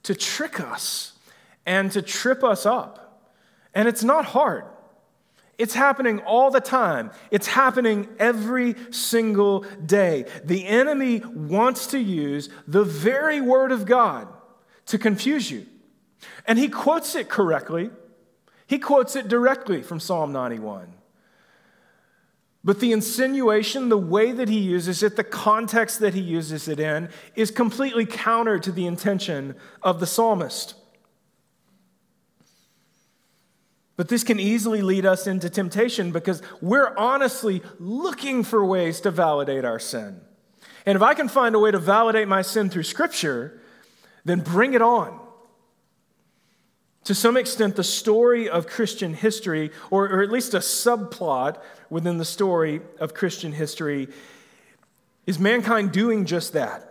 to 0.03 0.15
trick 0.15 0.59
us 0.59 1.13
and 1.65 1.91
to 1.91 2.01
trip 2.01 2.43
us 2.43 2.65
up. 2.65 3.21
And 3.75 3.87
it's 3.87 4.03
not 4.03 4.25
hard. 4.25 4.65
It's 5.59 5.75
happening 5.75 6.19
all 6.21 6.49
the 6.49 6.59
time. 6.59 7.11
It's 7.29 7.45
happening 7.45 8.07
every 8.17 8.75
single 8.89 9.61
day. 9.85 10.25
The 10.43 10.65
enemy 10.65 11.19
wants 11.19 11.85
to 11.87 11.99
use 11.99 12.49
the 12.67 12.83
very 12.83 13.39
word 13.39 13.71
of 13.71 13.85
God 13.85 14.27
to 14.87 14.97
confuse 14.97 15.51
you. 15.51 15.67
And 16.47 16.57
he 16.57 16.67
quotes 16.67 17.13
it 17.13 17.29
correctly. 17.29 17.91
He 18.65 18.79
quotes 18.79 19.15
it 19.15 19.27
directly 19.27 19.83
from 19.83 19.99
Psalm 19.99 20.31
91. 20.31 20.91
But 22.63 22.79
the 22.79 22.91
insinuation, 22.91 23.89
the 23.89 23.97
way 23.97 24.31
that 24.31 24.47
he 24.47 24.59
uses 24.59 25.01
it, 25.01 25.15
the 25.15 25.23
context 25.23 25.99
that 25.99 26.13
he 26.13 26.21
uses 26.21 26.67
it 26.67 26.79
in, 26.79 27.09
is 27.35 27.49
completely 27.49 28.05
counter 28.05 28.59
to 28.59 28.71
the 28.71 28.85
intention 28.85 29.55
of 29.81 29.99
the 29.99 30.05
psalmist. 30.05 30.75
But 33.97 34.09
this 34.09 34.23
can 34.23 34.39
easily 34.39 34.81
lead 34.81 35.05
us 35.05 35.27
into 35.27 35.49
temptation 35.49 36.11
because 36.11 36.41
we're 36.59 36.95
honestly 36.97 37.61
looking 37.79 38.43
for 38.43 38.65
ways 38.65 38.99
to 39.01 39.11
validate 39.11 39.63
our 39.63 39.79
sin. 39.79 40.21
And 40.85 40.95
if 40.95 41.03
I 41.03 41.13
can 41.13 41.29
find 41.29 41.53
a 41.53 41.59
way 41.59 41.71
to 41.71 41.77
validate 41.77 42.27
my 42.27 42.41
sin 42.41 42.69
through 42.69 42.83
Scripture, 42.83 43.61
then 44.25 44.39
bring 44.39 44.73
it 44.73 44.81
on. 44.81 45.19
To 47.05 47.15
some 47.15 47.35
extent, 47.35 47.75
the 47.75 47.83
story 47.83 48.47
of 48.47 48.67
Christian 48.67 49.13
history, 49.13 49.71
or, 49.89 50.07
or, 50.07 50.21
at 50.21 50.29
least 50.29 50.53
a 50.53 50.59
subplot 50.59 51.57
within 51.89 52.17
the 52.17 52.25
story 52.25 52.81
of 52.99 53.13
Christian 53.15 53.51
history, 53.53 54.07
is 55.25 55.39
mankind 55.39 55.91
doing 55.91 56.25
just 56.25 56.53
that. 56.53 56.87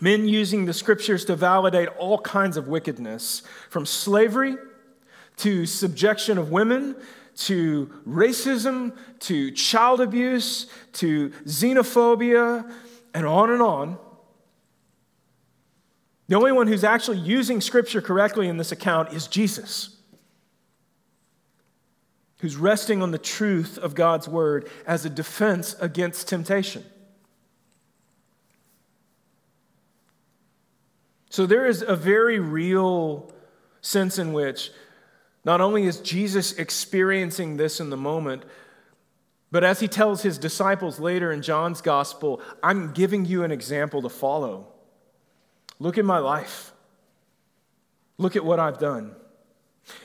Men 0.00 0.28
using 0.28 0.64
the 0.64 0.72
scriptures 0.72 1.24
to 1.26 1.36
validate 1.36 1.88
all 1.98 2.18
kinds 2.18 2.56
of 2.56 2.68
wickedness, 2.68 3.42
from 3.68 3.84
slavery 3.84 4.56
to 5.38 5.66
subjection 5.66 6.38
of 6.38 6.50
women 6.50 6.96
to 7.36 7.90
racism 8.08 8.96
to 9.20 9.50
child 9.50 10.00
abuse 10.00 10.66
to 10.94 11.28
xenophobia, 11.44 12.70
and 13.12 13.26
on 13.26 13.50
and 13.50 13.60
on. 13.60 13.98
The 16.28 16.36
only 16.36 16.52
one 16.52 16.66
who's 16.66 16.84
actually 16.84 17.18
using 17.18 17.60
Scripture 17.60 18.00
correctly 18.00 18.48
in 18.48 18.56
this 18.56 18.72
account 18.72 19.12
is 19.12 19.28
Jesus, 19.28 19.96
who's 22.40 22.56
resting 22.56 23.00
on 23.00 23.12
the 23.12 23.18
truth 23.18 23.78
of 23.78 23.94
God's 23.94 24.28
Word 24.28 24.68
as 24.86 25.04
a 25.04 25.10
defense 25.10 25.76
against 25.80 26.28
temptation. 26.28 26.84
So 31.30 31.46
there 31.46 31.66
is 31.66 31.82
a 31.82 31.94
very 31.94 32.40
real 32.40 33.30
sense 33.80 34.18
in 34.18 34.32
which 34.32 34.70
not 35.44 35.60
only 35.60 35.84
is 35.84 36.00
Jesus 36.00 36.54
experiencing 36.54 37.56
this 37.56 37.78
in 37.78 37.90
the 37.90 37.96
moment, 37.96 38.42
but 39.52 39.62
as 39.62 39.78
he 39.78 39.86
tells 39.86 40.22
his 40.22 40.38
disciples 40.38 40.98
later 40.98 41.30
in 41.30 41.40
John's 41.40 41.80
gospel, 41.80 42.40
I'm 42.64 42.92
giving 42.92 43.24
you 43.26 43.44
an 43.44 43.52
example 43.52 44.02
to 44.02 44.08
follow. 44.08 44.72
Look 45.78 45.98
at 45.98 46.04
my 46.04 46.18
life. 46.18 46.72
Look 48.18 48.36
at 48.36 48.44
what 48.44 48.58
I've 48.58 48.78
done. 48.78 49.14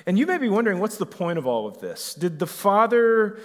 And 0.05 0.19
you 0.19 0.25
may 0.25 0.37
be 0.37 0.49
wondering, 0.49 0.79
what's 0.79 0.97
the 0.97 1.05
point 1.05 1.39
of 1.39 1.47
all 1.47 1.67
of 1.67 1.79
this? 1.79 2.13
Did 2.13 2.39
the 2.39 2.47
Father 2.47 3.39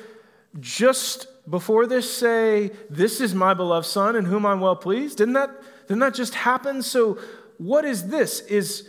just 0.60 1.28
before 1.48 1.86
this 1.86 2.14
say, 2.14 2.72
This 2.90 3.20
is 3.20 3.34
my 3.34 3.54
beloved 3.54 3.86
Son 3.86 4.16
in 4.16 4.24
whom 4.24 4.44
I'm 4.44 4.60
well 4.60 4.76
pleased? 4.76 5.18
Didn't 5.18 5.34
that, 5.34 5.50
didn't 5.86 6.00
that 6.00 6.14
just 6.14 6.34
happen? 6.34 6.82
So, 6.82 7.18
what 7.58 7.84
is 7.84 8.08
this? 8.08 8.40
Is, 8.40 8.88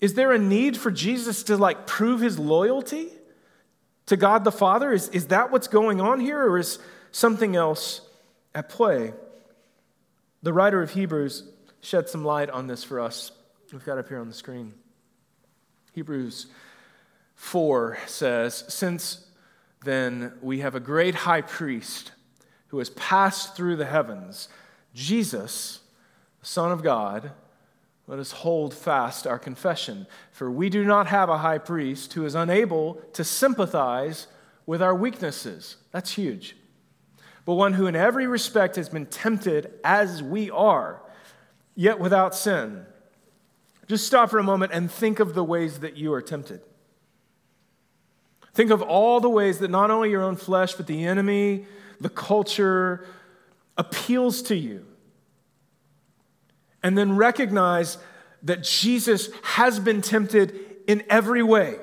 is 0.00 0.14
there 0.14 0.32
a 0.32 0.38
need 0.38 0.76
for 0.76 0.90
Jesus 0.90 1.42
to 1.44 1.56
like 1.56 1.86
prove 1.86 2.20
his 2.20 2.38
loyalty 2.38 3.08
to 4.06 4.16
God 4.16 4.44
the 4.44 4.52
Father? 4.52 4.92
Is, 4.92 5.08
is 5.10 5.26
that 5.28 5.50
what's 5.50 5.68
going 5.68 6.00
on 6.00 6.20
here, 6.20 6.40
or 6.40 6.58
is 6.58 6.78
something 7.10 7.56
else 7.56 8.02
at 8.54 8.68
play? 8.68 9.12
The 10.42 10.52
writer 10.52 10.82
of 10.82 10.92
Hebrews 10.92 11.44
shed 11.82 12.08
some 12.08 12.24
light 12.24 12.48
on 12.48 12.66
this 12.66 12.82
for 12.82 13.00
us. 13.00 13.32
We've 13.72 13.84
got 13.84 13.98
up 13.98 14.08
here 14.08 14.20
on 14.20 14.28
the 14.28 14.34
screen. 14.34 14.72
Hebrews 15.92 16.46
4 17.34 17.98
says, 18.06 18.64
Since 18.68 19.26
then 19.84 20.32
we 20.40 20.60
have 20.60 20.74
a 20.74 20.80
great 20.80 21.14
high 21.14 21.42
priest 21.42 22.12
who 22.68 22.78
has 22.78 22.90
passed 22.90 23.54
through 23.54 23.76
the 23.76 23.84
heavens, 23.84 24.48
Jesus, 24.94 25.80
the 26.40 26.46
Son 26.46 26.72
of 26.72 26.82
God, 26.82 27.32
let 28.06 28.18
us 28.18 28.32
hold 28.32 28.74
fast 28.74 29.26
our 29.26 29.38
confession. 29.38 30.06
For 30.32 30.50
we 30.50 30.68
do 30.68 30.84
not 30.84 31.06
have 31.08 31.28
a 31.28 31.38
high 31.38 31.58
priest 31.58 32.12
who 32.12 32.24
is 32.24 32.34
unable 32.34 32.94
to 33.12 33.24
sympathize 33.24 34.26
with 34.66 34.82
our 34.82 34.94
weaknesses. 34.94 35.76
That's 35.90 36.12
huge. 36.12 36.56
But 37.44 37.54
one 37.54 37.72
who 37.74 37.86
in 37.86 37.96
every 37.96 38.26
respect 38.26 38.76
has 38.76 38.88
been 38.88 39.06
tempted 39.06 39.72
as 39.82 40.22
we 40.22 40.50
are 40.50 41.01
yet 41.74 41.98
without 41.98 42.34
sin. 42.34 42.86
Just 43.88 44.06
stop 44.06 44.30
for 44.30 44.38
a 44.38 44.42
moment 44.42 44.72
and 44.72 44.90
think 44.90 45.20
of 45.20 45.34
the 45.34 45.44
ways 45.44 45.80
that 45.80 45.96
you 45.96 46.12
are 46.12 46.22
tempted. 46.22 46.60
Think 48.54 48.70
of 48.70 48.82
all 48.82 49.20
the 49.20 49.30
ways 49.30 49.58
that 49.60 49.70
not 49.70 49.90
only 49.90 50.10
your 50.10 50.22
own 50.22 50.36
flesh, 50.36 50.74
but 50.74 50.86
the 50.86 51.04
enemy, 51.04 51.66
the 52.00 52.10
culture 52.10 53.06
appeals 53.78 54.42
to 54.42 54.56
you. 54.56 54.86
And 56.82 56.98
then 56.98 57.16
recognize 57.16 57.98
that 58.42 58.62
Jesus 58.62 59.30
has 59.42 59.78
been 59.78 60.02
tempted 60.02 60.54
in 60.86 61.04
every 61.08 61.42
way 61.42 61.76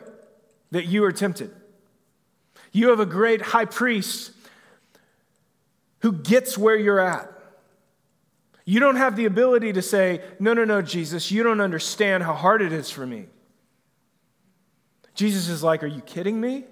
that 0.71 0.85
you 0.85 1.03
are 1.05 1.11
tempted. 1.11 1.51
You 2.71 2.89
have 2.89 2.99
a 2.99 3.05
great 3.05 3.41
high 3.41 3.65
priest 3.65 4.31
who 5.99 6.11
gets 6.11 6.57
where 6.57 6.75
you're 6.75 6.99
at. 6.99 7.31
You 8.69 8.79
don't 8.79 8.97
have 8.97 9.15
the 9.15 9.25
ability 9.25 9.73
to 9.73 9.81
say, 9.81 10.21
No, 10.39 10.53
no, 10.53 10.63
no, 10.63 10.83
Jesus, 10.83 11.31
you 11.31 11.41
don't 11.41 11.59
understand 11.59 12.21
how 12.21 12.35
hard 12.35 12.61
it 12.61 12.71
is 12.71 12.91
for 12.91 13.03
me. 13.03 13.25
Jesus 15.15 15.49
is 15.49 15.63
like, 15.63 15.81
Are 15.81 15.87
you 15.87 16.01
kidding 16.01 16.39
me? 16.39 16.65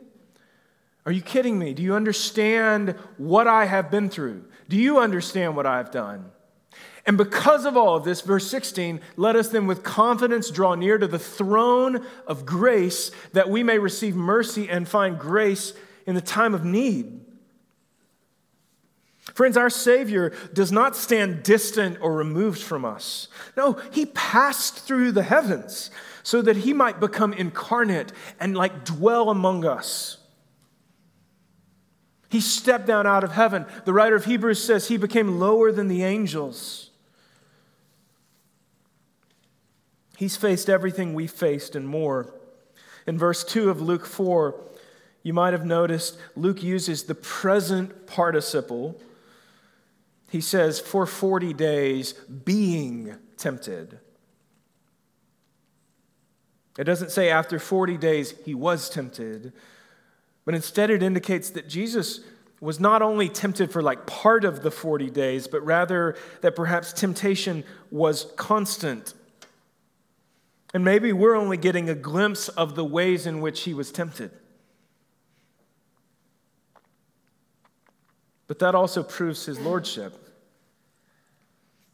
Are 1.07 1.11
you 1.11 1.23
kidding 1.23 1.57
me? 1.57 1.73
Do 1.73 1.81
you 1.81 1.95
understand 1.95 2.91
what 3.17 3.47
I 3.47 3.65
have 3.65 3.89
been 3.89 4.11
through? 4.11 4.45
Do 4.69 4.77
you 4.77 4.99
understand 4.99 5.55
what 5.55 5.65
I've 5.65 5.89
done? 5.89 6.29
And 7.07 7.17
because 7.17 7.65
of 7.65 7.75
all 7.75 7.95
of 7.95 8.03
this, 8.03 8.21
verse 8.21 8.47
16, 8.47 9.01
let 9.15 9.35
us 9.35 9.49
then 9.49 9.65
with 9.65 9.81
confidence 9.81 10.51
draw 10.51 10.75
near 10.75 10.99
to 10.99 11.07
the 11.07 11.17
throne 11.17 12.05
of 12.27 12.45
grace 12.45 13.09
that 13.33 13.49
we 13.49 13.63
may 13.63 13.79
receive 13.79 14.15
mercy 14.15 14.69
and 14.69 14.87
find 14.87 15.17
grace 15.17 15.73
in 16.05 16.13
the 16.13 16.21
time 16.21 16.53
of 16.53 16.63
need. 16.63 17.21
Friends, 19.33 19.57
our 19.57 19.69
Savior 19.69 20.33
does 20.53 20.71
not 20.71 20.95
stand 20.95 21.43
distant 21.43 21.97
or 22.01 22.13
removed 22.13 22.61
from 22.61 22.85
us. 22.85 23.27
No, 23.55 23.73
He 23.91 24.05
passed 24.07 24.79
through 24.79 25.11
the 25.11 25.23
heavens 25.23 25.91
so 26.23 26.41
that 26.41 26.57
He 26.57 26.73
might 26.73 26.99
become 26.99 27.33
incarnate 27.33 28.11
and 28.39 28.55
like 28.55 28.85
dwell 28.85 29.29
among 29.29 29.65
us. 29.65 30.17
He 32.29 32.41
stepped 32.41 32.87
down 32.87 33.07
out 33.07 33.23
of 33.23 33.31
heaven. 33.31 33.65
The 33.85 33.93
writer 33.93 34.15
of 34.15 34.25
Hebrews 34.25 34.63
says 34.63 34.87
He 34.87 34.97
became 34.97 35.39
lower 35.39 35.71
than 35.71 35.87
the 35.87 36.03
angels. 36.03 36.89
He's 40.17 40.35
faced 40.35 40.69
everything 40.69 41.13
we 41.13 41.27
faced 41.27 41.75
and 41.75 41.87
more. 41.87 42.33
In 43.05 43.17
verse 43.17 43.43
2 43.43 43.69
of 43.69 43.81
Luke 43.81 44.05
4, 44.05 44.59
you 45.21 45.33
might 45.33 45.53
have 45.53 45.65
noticed 45.65 46.17
Luke 46.35 46.63
uses 46.63 47.03
the 47.03 47.15
present 47.15 48.07
participle 48.07 48.99
he 50.29 50.41
says, 50.41 50.79
for 50.79 51.05
40 51.05 51.53
days 51.53 52.13
being 52.13 53.15
tempted. 53.37 53.99
It 56.77 56.83
doesn't 56.83 57.11
say 57.11 57.29
after 57.29 57.57
40 57.59 57.97
days 57.97 58.35
he 58.45 58.53
was 58.53 58.89
tempted, 58.89 59.53
but 60.45 60.53
instead 60.53 60.89
it 60.89 61.01
indicates 61.01 61.49
that 61.51 61.67
Jesus 61.67 62.21
was 62.59 62.79
not 62.79 63.01
only 63.01 63.29
tempted 63.29 63.71
for 63.71 63.81
like 63.81 64.05
part 64.05 64.43
of 64.43 64.63
the 64.63 64.71
40 64.71 65.09
days, 65.09 65.47
but 65.47 65.65
rather 65.65 66.15
that 66.41 66.55
perhaps 66.55 66.91
temptation 66.91 67.63
was 67.91 68.31
constant. 68.35 69.13
And 70.73 70.83
maybe 70.83 71.13
we're 71.13 71.35
only 71.35 71.57
getting 71.57 71.89
a 71.89 71.95
glimpse 71.95 72.49
of 72.49 72.75
the 72.75 72.85
ways 72.85 73.25
in 73.25 73.41
which 73.41 73.61
he 73.61 73.73
was 73.73 73.91
tempted. 73.91 74.31
But 78.47 78.59
that 78.59 78.75
also 78.75 79.03
proves 79.03 79.45
his 79.45 79.59
lordship. 79.59 80.13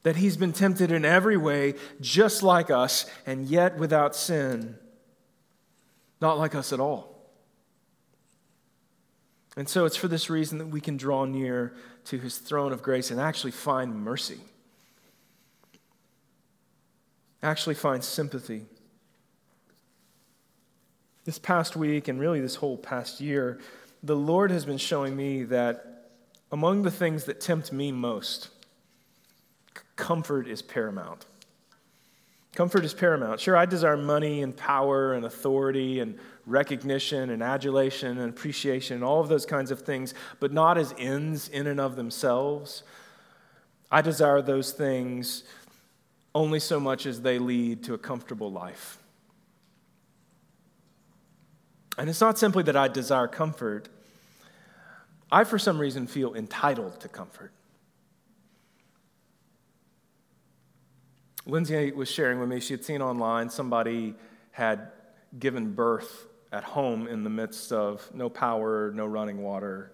That 0.03 0.17
he's 0.17 0.37
been 0.37 0.53
tempted 0.53 0.91
in 0.91 1.05
every 1.05 1.37
way, 1.37 1.75
just 1.99 2.43
like 2.43 2.69
us, 2.69 3.05
and 3.25 3.45
yet 3.47 3.77
without 3.77 4.15
sin. 4.15 4.77
Not 6.21 6.37
like 6.37 6.55
us 6.55 6.71
at 6.71 6.79
all. 6.79 7.13
And 9.55 9.69
so 9.69 9.85
it's 9.85 9.95
for 9.95 10.07
this 10.07 10.29
reason 10.29 10.57
that 10.57 10.67
we 10.67 10.81
can 10.81 10.97
draw 10.97 11.25
near 11.25 11.73
to 12.05 12.17
his 12.17 12.37
throne 12.37 12.73
of 12.73 12.81
grace 12.81 13.11
and 13.11 13.19
actually 13.19 13.51
find 13.51 13.95
mercy, 13.95 14.39
actually 17.41 17.75
find 17.75 18.03
sympathy. 18.03 18.65
This 21.25 21.39
past 21.39 21.75
week, 21.75 22.07
and 22.09 22.19
really 22.19 22.41
this 22.41 22.55
whole 22.55 22.77
past 22.77 23.21
year, 23.21 23.59
the 24.01 24.15
Lord 24.15 24.51
has 24.51 24.65
been 24.65 24.77
showing 24.77 25.15
me 25.15 25.43
that 25.43 25.92
among 26.53 26.83
the 26.83 26.91
things 26.91 27.23
that 27.23 27.41
tempt 27.41 27.73
me 27.73 27.91
most, 27.91 28.49
comfort 29.95 30.47
is 30.47 30.61
paramount. 30.61 31.25
Comfort 32.53 32.85
is 32.85 32.93
paramount. 32.93 33.39
Sure, 33.39 33.57
I 33.57 33.65
desire 33.65 33.97
money 33.97 34.43
and 34.43 34.55
power 34.55 35.13
and 35.13 35.25
authority 35.25 35.99
and 35.99 36.15
recognition 36.45 37.31
and 37.31 37.41
adulation 37.41 38.19
and 38.19 38.29
appreciation 38.29 38.93
and 38.97 39.03
all 39.03 39.19
of 39.19 39.29
those 39.29 39.47
kinds 39.47 39.71
of 39.71 39.81
things, 39.81 40.13
but 40.39 40.53
not 40.53 40.77
as 40.77 40.93
ends 40.99 41.49
in 41.49 41.65
and 41.65 41.79
of 41.79 41.95
themselves. 41.95 42.83
I 43.91 44.03
desire 44.03 44.43
those 44.43 44.73
things 44.73 45.45
only 46.35 46.59
so 46.59 46.79
much 46.79 47.07
as 47.07 47.21
they 47.21 47.39
lead 47.39 47.83
to 47.85 47.95
a 47.95 47.97
comfortable 47.97 48.51
life. 48.51 48.99
And 51.97 52.11
it's 52.11 52.21
not 52.21 52.37
simply 52.37 52.61
that 52.63 52.75
I 52.75 52.89
desire 52.89 53.27
comfort, 53.27 53.89
I, 55.33 55.45
for 55.45 55.57
some 55.57 55.79
reason, 55.79 56.05
feel 56.05 56.35
entitled 56.35 56.99
to 56.99 57.07
comfort. 57.07 57.51
Lindsay 61.47 61.91
was 61.91 62.07
sharing 62.07 62.39
with 62.39 62.49
me, 62.49 62.59
she 62.59 62.75
had 62.75 62.85
seen 62.85 63.01
online 63.01 63.49
somebody 63.49 64.13
had 64.51 64.91
given 65.39 65.73
birth 65.73 66.27
at 66.51 66.63
home 66.63 67.07
in 67.07 67.23
the 67.23 67.31
midst 67.31 67.71
of 67.71 68.07
no 68.13 68.29
power, 68.29 68.91
no 68.93 69.07
running 69.07 69.41
water. 69.41 69.91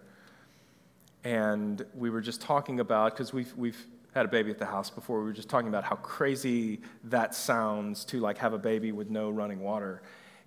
And 1.23 1.85
we 1.95 2.09
were 2.09 2.21
just 2.21 2.41
talking 2.41 2.81
about, 2.81 3.13
because 3.13 3.31
we've, 3.31 3.53
we've 3.55 3.81
had 4.13 4.25
a 4.25 4.29
baby 4.29 4.51
at 4.51 4.59
the 4.59 4.65
house 4.65 4.89
before, 4.89 5.19
we 5.19 5.25
were 5.25 5.31
just 5.31 5.47
talking 5.47 5.69
about 5.69 5.85
how 5.85 5.95
crazy 5.95 6.81
that 7.05 7.33
sounds 7.33 8.03
to 8.05 8.19
like 8.19 8.37
have 8.39 8.51
a 8.51 8.59
baby 8.59 8.91
with 8.91 9.09
no 9.09 9.29
running 9.29 9.61
water. 9.61 10.01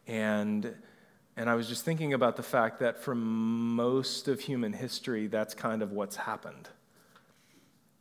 And, 0.06 0.74
and 1.36 1.48
I 1.48 1.54
was 1.54 1.68
just 1.68 1.84
thinking 1.84 2.12
about 2.12 2.36
the 2.36 2.42
fact 2.42 2.80
that 2.80 2.98
for 2.98 3.14
most 3.14 4.28
of 4.28 4.40
human 4.40 4.72
history, 4.72 5.28
that's 5.28 5.54
kind 5.54 5.82
of 5.82 5.92
what's 5.92 6.16
happened. 6.16 6.68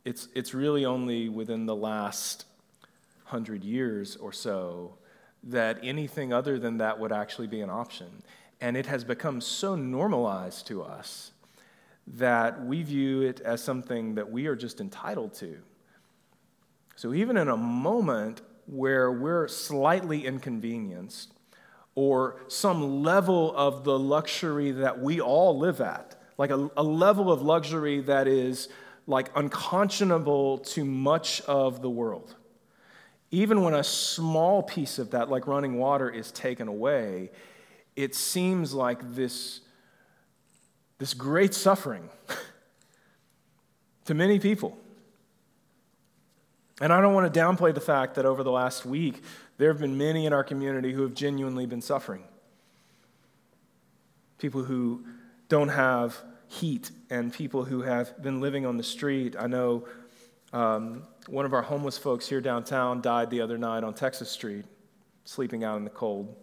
It's, 0.04 0.28
it's 0.34 0.52
really 0.52 0.84
only 0.84 1.28
within 1.28 1.66
the 1.66 1.76
last 1.76 2.44
hundred 3.24 3.64
years 3.64 4.16
or 4.16 4.32
so 4.32 4.94
that 5.44 5.78
anything 5.82 6.32
other 6.32 6.58
than 6.58 6.78
that 6.78 6.98
would 6.98 7.12
actually 7.12 7.46
be 7.46 7.62
an 7.62 7.70
option. 7.70 8.22
And 8.60 8.76
it 8.76 8.86
has 8.86 9.02
become 9.02 9.40
so 9.40 9.74
normalized 9.74 10.66
to 10.66 10.82
us 10.82 11.32
that 12.06 12.64
we 12.64 12.82
view 12.82 13.22
it 13.22 13.40
as 13.40 13.62
something 13.62 14.16
that 14.16 14.30
we 14.30 14.46
are 14.46 14.56
just 14.56 14.80
entitled 14.80 15.34
to. 15.34 15.58
So 16.96 17.14
even 17.14 17.36
in 17.36 17.48
a 17.48 17.56
moment 17.56 18.42
where 18.66 19.10
we're 19.10 19.48
slightly 19.48 20.26
inconvenienced, 20.26 21.32
or 21.94 22.36
some 22.48 23.02
level 23.02 23.54
of 23.56 23.84
the 23.84 23.98
luxury 23.98 24.70
that 24.70 25.00
we 25.00 25.20
all 25.20 25.58
live 25.58 25.80
at, 25.80 26.16
like 26.38 26.50
a, 26.50 26.70
a 26.76 26.82
level 26.82 27.30
of 27.30 27.42
luxury 27.42 28.00
that 28.00 28.26
is 28.26 28.68
like 29.06 29.30
unconscionable 29.36 30.58
to 30.58 30.84
much 30.84 31.40
of 31.42 31.82
the 31.82 31.90
world 31.90 32.34
even 33.32 33.62
when 33.62 33.72
a 33.72 33.82
small 33.82 34.62
piece 34.62 34.98
of 34.98 35.10
that, 35.12 35.30
like 35.30 35.46
running 35.46 35.78
water, 35.78 36.08
is 36.08 36.30
taken 36.30 36.68
away, 36.68 37.30
it 37.96 38.14
seems 38.14 38.74
like 38.74 39.14
this, 39.14 39.60
this 40.98 41.14
great 41.14 41.54
suffering 41.54 42.10
to 44.04 44.14
many 44.14 44.38
people. 44.38 44.76
And 46.80 46.92
I 46.92 47.00
don't 47.00 47.14
want 47.14 47.32
to 47.32 47.40
downplay 47.40 47.72
the 47.72 47.80
fact 47.80 48.16
that 48.16 48.26
over 48.26 48.42
the 48.42 48.50
last 48.50 48.84
week, 48.84 49.22
there 49.62 49.70
have 49.70 49.80
been 49.80 49.96
many 49.96 50.26
in 50.26 50.32
our 50.32 50.42
community 50.42 50.92
who 50.92 51.02
have 51.02 51.14
genuinely 51.14 51.66
been 51.66 51.80
suffering. 51.80 52.24
People 54.38 54.64
who 54.64 55.04
don't 55.48 55.68
have 55.68 56.16
heat 56.48 56.90
and 57.10 57.32
people 57.32 57.62
who 57.64 57.82
have 57.82 58.20
been 58.20 58.40
living 58.40 58.66
on 58.66 58.76
the 58.76 58.82
street. 58.82 59.36
I 59.38 59.46
know 59.46 59.86
um, 60.52 61.04
one 61.28 61.44
of 61.44 61.52
our 61.52 61.62
homeless 61.62 61.96
folks 61.96 62.28
here 62.28 62.40
downtown 62.40 63.02
died 63.02 63.30
the 63.30 63.40
other 63.40 63.56
night 63.56 63.84
on 63.84 63.94
Texas 63.94 64.28
Street, 64.32 64.64
sleeping 65.24 65.62
out 65.62 65.76
in 65.76 65.84
the 65.84 65.90
cold. 65.90 66.34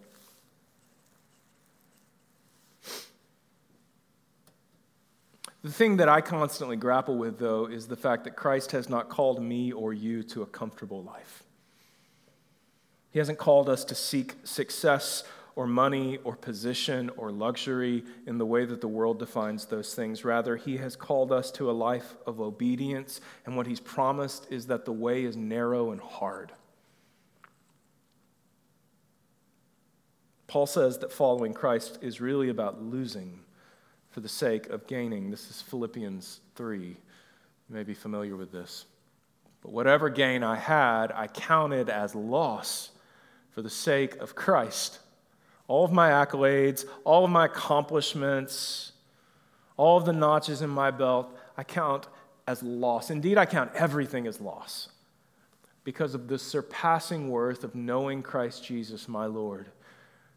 The 5.62 5.74
thing 5.74 5.98
that 5.98 6.08
I 6.08 6.22
constantly 6.22 6.78
grapple 6.78 7.18
with, 7.18 7.38
though, 7.38 7.66
is 7.66 7.86
the 7.86 7.98
fact 7.98 8.24
that 8.24 8.38
Christ 8.38 8.72
has 8.72 8.88
not 8.88 9.10
called 9.10 9.44
me 9.44 9.74
or 9.74 9.94
you 9.94 10.24
to 10.24 10.42
a 10.42 10.46
comfortable 10.46 11.04
life. 11.04 11.44
He 13.12 13.20
hasn't 13.20 13.40
called 13.40 13.70
us 13.70 13.84
to 13.86 13.96
seek 13.96 14.36
success 14.44 15.24
or 15.56 15.68
money 15.68 16.18
or 16.24 16.36
position 16.36 17.10
or 17.18 17.32
luxury 17.32 18.04
in 18.26 18.38
the 18.38 18.46
way 18.46 18.66
that 18.66 18.82
the 18.82 18.88
world 18.88 19.20
defines 19.20 19.66
those 19.66 19.94
things. 19.94 20.24
Rather, 20.24 20.56
He 20.56 20.78
has 20.78 20.96
called 20.96 21.32
us 21.32 21.52
to 21.52 21.70
a 21.70 21.74
life 21.74 22.16
of 22.26 22.40
obedience, 22.40 23.20
and 23.46 23.58
what 23.58 23.68
He's 23.68 23.80
promised 23.80 24.48
is 24.50 24.68
that 24.68 24.86
the 24.86 24.94
way 24.94 25.24
is 25.24 25.36
narrow 25.36 25.92
and 25.92 26.00
hard. 26.00 26.52
Paul 30.48 30.66
says 30.66 31.00
that 31.00 31.12
following 31.12 31.54
Christ 31.54 32.00
is 32.02 32.22
really 32.22 32.50
about 32.50 32.82
losing 32.82 33.42
for 34.12 34.20
the 34.20 34.30
sake 34.30 34.68
of 34.70 34.88
gaining. 34.88 35.30
This 35.30 35.50
is 35.50 35.62
Philippians 35.62 36.42
3. 36.56 36.88
You 36.88 36.96
may 37.70 37.84
be 37.84 37.94
familiar 37.94 38.36
with 38.36 38.52
this. 38.52 38.86
But 39.62 39.72
whatever 39.72 40.10
gain 40.10 40.42
I 40.42 40.56
had, 40.56 41.12
I 41.12 41.28
counted 41.28 41.90
as 41.90 42.16
loss 42.16 42.92
for 43.52 43.62
the 43.62 43.70
sake 43.70 44.16
of 44.18 44.36
Christ 44.36 45.00
all 45.70 45.86
of 45.86 45.92
my 45.92 46.10
accolades, 46.10 46.84
all 47.06 47.24
of 47.24 47.30
my 47.30 47.46
accomplishments, 47.46 48.92
all 49.78 49.98
of 49.98 50.06
the 50.06 50.12
notches 50.12 50.64
in 50.64 50.70
my 50.70 50.90
belt, 50.90 51.32
I 51.56 51.64
count 51.64 52.08
as 52.48 52.64
loss. 52.64 53.12
Indeed, 53.12 53.38
I 53.38 53.46
count 53.46 53.72
everything 53.76 54.26
as 54.26 54.42
loss 54.42 54.90
because 55.84 56.16
of 56.16 56.28
the 56.28 56.40
surpassing 56.40 57.30
worth 57.30 57.64
of 57.64 57.76
knowing 57.76 58.24
Christ 58.24 58.66
Jesus, 58.66 59.08
my 59.08 59.28
Lord. 59.28 59.68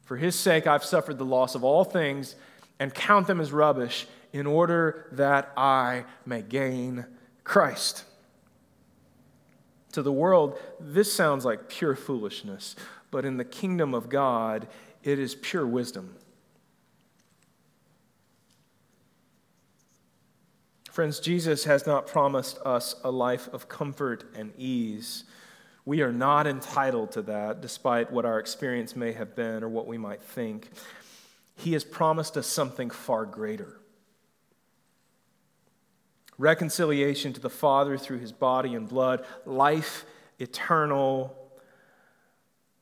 For 0.03 0.19
his 0.19 0.39
sake, 0.39 0.67
I've 0.67 0.85
suffered 0.85 1.17
the 1.17 1.25
loss 1.25 1.55
of 1.55 1.65
all 1.65 1.83
things 1.83 2.37
and 2.79 2.93
count 2.93 3.27
them 3.27 3.41
as 3.41 3.53
rubbish 3.53 4.07
in 4.35 4.47
order 4.47 5.07
that 5.13 5.51
I 5.57 6.05
may 6.27 6.43
gain 6.43 7.07
Christ. 7.43 8.05
To 9.93 10.03
the 10.03 10.13
world, 10.13 10.59
this 10.79 11.11
sounds 11.11 11.47
like 11.47 11.71
pure 11.71 11.97
foolishness, 11.97 12.77
but 13.13 13.25
in 13.25 13.37
the 13.37 13.45
kingdom 13.45 13.95
of 13.95 14.09
God, 14.09 14.67
it 15.05 15.21
is 15.21 15.37
pure 15.37 15.65
wisdom. 15.65 16.17
Friends, 20.91 21.21
Jesus 21.21 21.65
has 21.65 21.87
not 21.87 22.09
promised 22.09 22.59
us 22.65 22.97
a 23.05 23.11
life 23.11 23.49
of 23.53 23.69
comfort 23.69 24.25
and 24.35 24.53
ease. 24.59 25.25
We 25.85 26.03
are 26.03 26.13
not 26.13 26.47
entitled 26.47 27.13
to 27.13 27.23
that, 27.23 27.61
despite 27.61 28.11
what 28.11 28.25
our 28.25 28.41
experience 28.41 28.97
may 28.97 29.13
have 29.13 29.37
been 29.37 29.63
or 29.63 29.69
what 29.69 29.87
we 29.87 29.99
might 29.99 30.23
think. 30.23 30.71
He 31.55 31.75
has 31.75 31.85
promised 31.85 32.37
us 32.37 32.49
something 32.49 32.91
far 32.91 33.25
greater 33.25 33.79
reconciliation 36.39 37.33
to 37.33 37.41
the 37.41 37.51
Father 37.51 37.97
through 37.97 38.19
his 38.19 38.33
body 38.33 38.75
and 38.75 38.89
blood, 38.89 39.25
life 39.47 40.05
eternal 40.41 41.42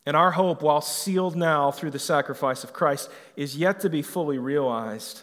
and 0.07 0.17
our 0.17 0.31
hope, 0.31 0.63
while 0.63 0.81
sealed 0.81 1.37
now 1.37 1.71
through 1.71 1.91
the 1.91 1.99
sacrifice 1.99 2.65
of 2.65 2.73
Christ, 2.73 3.11
is 3.37 3.57
yet 3.57 3.81
to 3.81 3.91
be 3.91 4.03
fully 4.03 4.39
realized. 4.39 5.23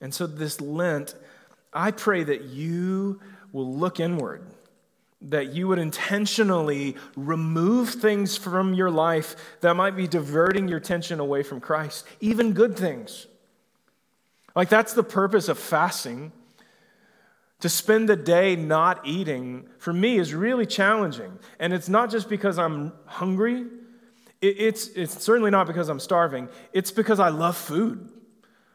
And 0.00 0.12
so, 0.12 0.26
this 0.26 0.60
Lent, 0.60 1.14
I 1.72 1.90
pray 1.90 2.22
that 2.24 2.42
you 2.42 3.20
will 3.52 3.74
look 3.74 3.98
inward, 3.98 4.44
that 5.22 5.54
you 5.54 5.68
would 5.68 5.78
intentionally 5.78 6.96
remove 7.16 7.90
things 7.90 8.36
from 8.36 8.74
your 8.74 8.90
life 8.90 9.36
that 9.62 9.74
might 9.74 9.96
be 9.96 10.06
diverting 10.06 10.68
your 10.68 10.78
attention 10.78 11.18
away 11.18 11.42
from 11.42 11.60
Christ, 11.60 12.06
even 12.20 12.52
good 12.52 12.76
things. 12.76 13.26
Like, 14.54 14.68
that's 14.68 14.92
the 14.92 15.02
purpose 15.02 15.48
of 15.48 15.58
fasting. 15.58 16.32
To 17.60 17.68
spend 17.70 18.10
the 18.10 18.16
day 18.16 18.56
not 18.56 19.06
eating, 19.06 19.66
for 19.78 19.92
me, 19.92 20.18
is 20.18 20.34
really 20.34 20.66
challenging. 20.66 21.38
And 21.58 21.72
it's 21.72 21.88
not 21.88 22.10
just 22.10 22.28
because 22.28 22.58
I'm 22.58 22.92
hungry 23.06 23.64
it's, 24.40 24.88
it's 24.88 25.22
certainly 25.22 25.50
not 25.50 25.66
because 25.66 25.88
I'm 25.88 26.00
starving, 26.00 26.48
it's 26.72 26.90
because 26.90 27.20
I 27.20 27.28
love 27.30 27.56
food. 27.56 28.10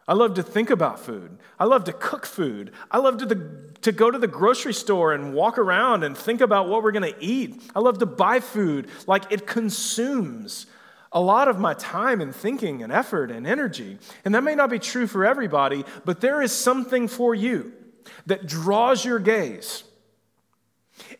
I 0.07 0.13
love 0.13 0.33
to 0.35 0.43
think 0.43 0.71
about 0.71 0.99
food. 0.99 1.37
I 1.59 1.65
love 1.65 1.83
to 1.83 1.93
cook 1.93 2.25
food. 2.25 2.71
I 2.89 2.97
love 2.97 3.17
to, 3.19 3.27
the, 3.27 3.75
to 3.81 3.91
go 3.91 4.09
to 4.09 4.17
the 4.17 4.27
grocery 4.27 4.73
store 4.73 5.13
and 5.13 5.35
walk 5.35 5.59
around 5.59 6.03
and 6.03 6.17
think 6.17 6.41
about 6.41 6.67
what 6.67 6.81
we're 6.81 6.91
going 6.91 7.13
to 7.13 7.23
eat. 7.23 7.61
I 7.75 7.79
love 7.79 7.99
to 7.99 8.07
buy 8.07 8.39
food. 8.39 8.89
Like 9.05 9.31
it 9.31 9.45
consumes 9.45 10.65
a 11.11 11.21
lot 11.21 11.47
of 11.47 11.59
my 11.59 11.75
time 11.75 12.21
and 12.21 12.35
thinking 12.35 12.81
and 12.81 12.91
effort 12.91 13.29
and 13.29 13.45
energy. 13.45 13.99
And 14.25 14.33
that 14.33 14.43
may 14.43 14.55
not 14.55 14.71
be 14.71 14.79
true 14.79 15.05
for 15.05 15.25
everybody, 15.25 15.85
but 16.05 16.21
there 16.21 16.41
is 16.41 16.51
something 16.51 17.07
for 17.07 17.35
you 17.35 17.71
that 18.25 18.47
draws 18.47 19.05
your 19.05 19.19
gaze. 19.19 19.83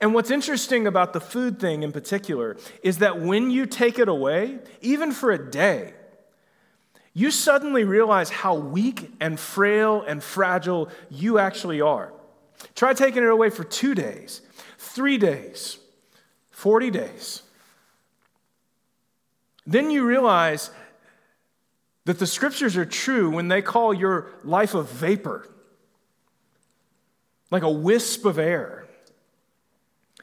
And 0.02 0.14
what's 0.14 0.32
interesting 0.32 0.88
about 0.88 1.14
the 1.14 1.20
food 1.20 1.60
thing 1.60 1.84
in 1.84 1.92
particular 1.92 2.56
is 2.84 3.00
that 3.00 3.20
when 3.20 3.52
you 3.52 3.66
take 3.66 4.00
it 4.00 4.08
away, 4.08 4.60
even 4.82 5.12
for 5.12 5.32
a 5.32 5.52
day, 5.52 5.94
you 7.14 7.32
suddenly 7.32 7.84
realize 7.84 8.30
how 8.30 8.56
weak 8.56 9.12
and 9.20 9.38
frail 9.38 10.02
and 10.02 10.24
fragile 10.24 10.90
you 11.10 11.38
actually 11.38 11.82
are. 11.82 12.14
Try 12.76 12.94
taking 12.94 13.24
it 13.24 13.30
away 13.30 13.50
for 13.50 13.64
two 13.64 13.94
days, 13.94 14.42
three 14.78 15.18
days, 15.18 15.80
40 16.52 16.92
days. 16.92 17.44
Then 19.66 19.92
you 19.92 20.06
realize 20.06 20.72
that 22.06 22.20
the 22.20 22.28
scriptures 22.28 22.78
are 22.78 22.86
true 22.86 23.30
when 23.30 23.50
they 23.50 23.62
call 23.62 23.94
your 23.94 24.28
life 24.44 24.74
a 24.74 24.84
vapor, 24.84 25.48
like 27.52 27.64
a 27.64 27.70
wisp 27.70 28.26
of 28.26 28.40
air. 28.40 28.79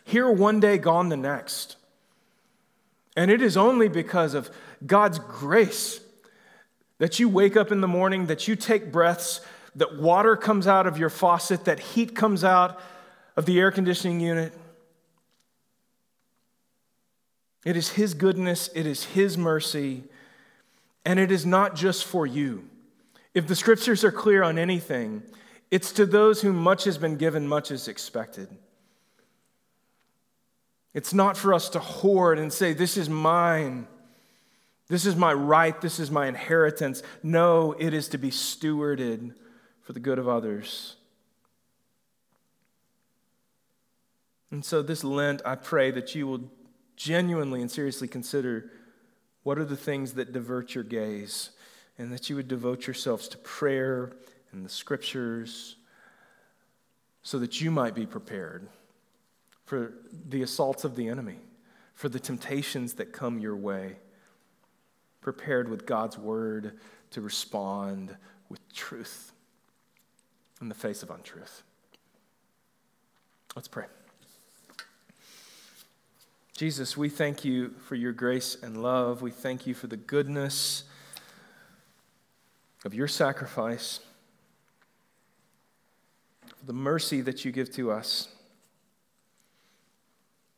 Here 0.07 0.31
one 0.31 0.61
day, 0.61 0.79
gone 0.79 1.09
the 1.09 1.17
next. 1.17 1.77
And 3.17 3.29
it 3.29 3.43
is 3.43 3.57
only 3.57 3.89
because 3.89 4.35
of 4.35 4.49
God's 4.87 5.19
grace 5.19 6.01
that 6.99 7.19
you 7.19 7.29
wake 7.29 7.57
up 7.57 7.73
in 7.73 7.81
the 7.81 7.89
morning, 7.89 8.27
that 8.27 8.47
you 8.47 8.55
take 8.55 8.93
breaths, 8.93 9.41
that 9.75 9.99
water 9.99 10.37
comes 10.37 10.69
out 10.69 10.87
of 10.87 10.97
your 10.97 11.11
faucet, 11.11 11.65
that 11.65 11.81
heat 11.81 12.15
comes 12.15 12.45
out 12.45 12.81
of 13.37 13.47
the 13.47 13.59
air 13.59 13.73
conditioning 13.73 14.21
unit. 14.21 14.53
It 17.65 17.77
is 17.77 17.89
His 17.91 18.15
goodness, 18.15 18.71
it 18.77 18.87
is 18.87 19.03
His 19.03 19.37
mercy, 19.37 20.05
and 21.05 21.19
it 21.19 21.33
is 21.33 21.45
not 21.45 21.75
just 21.75 22.05
for 22.05 22.29
you. 22.29 22.69
If 23.35 23.49
the 23.49 23.57
scriptures 23.57 24.05
are 24.05 24.13
clear 24.13 24.45
on 24.45 24.57
anything, 24.57 25.25
it's 25.73 25.91
to 25.93 26.07
those 26.07 26.43
whom 26.43 26.55
much 26.55 26.85
has 26.85 26.97
been 26.97 27.17
given, 27.17 27.49
much 27.49 27.73
is 27.73 27.89
expected. 27.89 28.49
It's 30.97 31.13
not 31.13 31.37
for 31.37 31.53
us 31.53 31.69
to 31.69 31.79
hoard 31.79 32.39
and 32.39 32.51
say, 32.51 32.73
This 32.73 32.97
is 32.97 33.11
mine. 33.11 33.87
This 34.89 35.05
is 35.05 35.15
my 35.15 35.31
right. 35.35 35.79
This 35.79 36.01
is 36.01 36.11
my 36.11 36.27
inheritance. 36.27 37.03
No, 37.23 37.73
it 37.79 37.93
is 37.93 38.09
to 38.09 38.19
be 38.19 38.31
stewarded 38.31 39.35
for 39.83 39.93
the 39.93 40.01
good 40.01 40.19
of 40.19 40.27
others. 40.27 40.97
And 44.51 44.65
so, 44.65 44.81
this 44.81 45.05
Lent, 45.05 45.43
I 45.45 45.55
pray 45.55 45.91
that 45.91 46.15
you 46.15 46.27
will 46.27 46.51
genuinely 46.97 47.61
and 47.61 47.71
seriously 47.71 48.09
consider 48.09 48.71
what 49.43 49.59
are 49.59 49.67
the 49.67 49.77
things 49.77 50.15
that 50.15 50.33
divert 50.33 50.75
your 50.75 50.85
gaze, 50.85 51.51
and 51.99 52.11
that 52.11 52.31
you 52.31 52.37
would 52.37 52.49
devote 52.49 52.87
yourselves 52.87 53.29
to 53.29 53.39
prayer 53.39 54.17
and 54.51 54.65
the 54.65 54.71
scriptures 54.71 55.77
so 57.23 57.39
that 57.39 57.61
you 57.61 57.71
might 57.71 57.95
be 57.95 58.07
prepared 58.07 58.67
for 59.67 59.93
the 60.29 60.43
assaults 60.43 60.85
of 60.85 60.97
the 60.97 61.09
enemy, 61.09 61.41
for 61.93 62.09
the 62.09 62.21
temptations 62.21 62.95
that 62.95 63.13
come 63.13 63.39
your 63.39 63.57
way, 63.57 63.97
prepared 65.21 65.69
with 65.69 65.85
God's 65.85 66.17
word 66.17 66.79
to 67.11 67.21
respond 67.21 68.17
with 68.49 68.61
truth 68.73 69.33
in 70.61 70.69
the 70.69 70.75
face 70.75 71.03
of 71.03 71.11
untruth. 71.11 71.63
Let's 73.57 73.69
pray. 73.69 73.87
Jesus, 76.57 76.97
we 76.97 77.09
thank 77.09 77.45
you 77.45 77.75
for 77.87 77.97
your 77.97 78.13
grace 78.13 78.57
and 78.63 78.83
love. 78.83 79.21
We 79.21 79.31
thank 79.31 79.67
you 79.67 79.75
for 79.75 79.89
the 79.89 79.97
goodness 79.97 80.85
of 82.85 82.95
your 82.95 83.09
sacrifice, 83.09 84.01
for 86.47 86.67
the 86.67 86.73
mercy 86.73 87.21
that 87.21 87.45
you 87.45 87.53
give 87.53 87.71
to 87.73 87.91
us. 87.91 88.29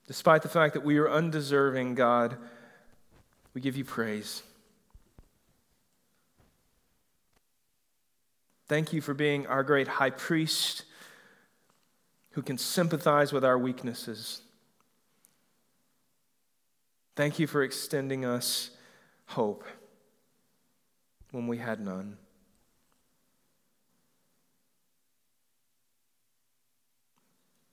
Despite 0.09 0.41
the 0.41 0.49
fact 0.49 0.73
that 0.73 0.83
we 0.83 0.97
are 0.97 1.09
undeserving, 1.09 1.95
God, 1.95 2.39
we 3.53 3.61
give 3.61 3.77
you 3.77 3.85
praise. 3.85 4.43
Thank 8.69 8.95
you 8.95 9.03
for 9.03 9.13
being 9.13 9.47
our 9.47 9.63
great 9.63 9.87
high 9.87 10.11
priest 10.11 10.85
who 12.31 12.41
can 12.41 12.57
sympathize 12.57 13.35
with 13.35 13.45
our 13.45 13.59
weaknesses. 13.59 14.41
Thank 17.15 17.39
you 17.39 17.47
for 17.47 17.63
extending 17.63 18.25
us 18.25 18.71
hope 19.27 19.65
when 21.33 21.47
we 21.49 21.59
had 21.59 21.81
none. 21.81 22.17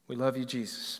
We 0.10 0.18
love 0.18 0.36
you, 0.36 0.44
Jesus. 0.44 1.00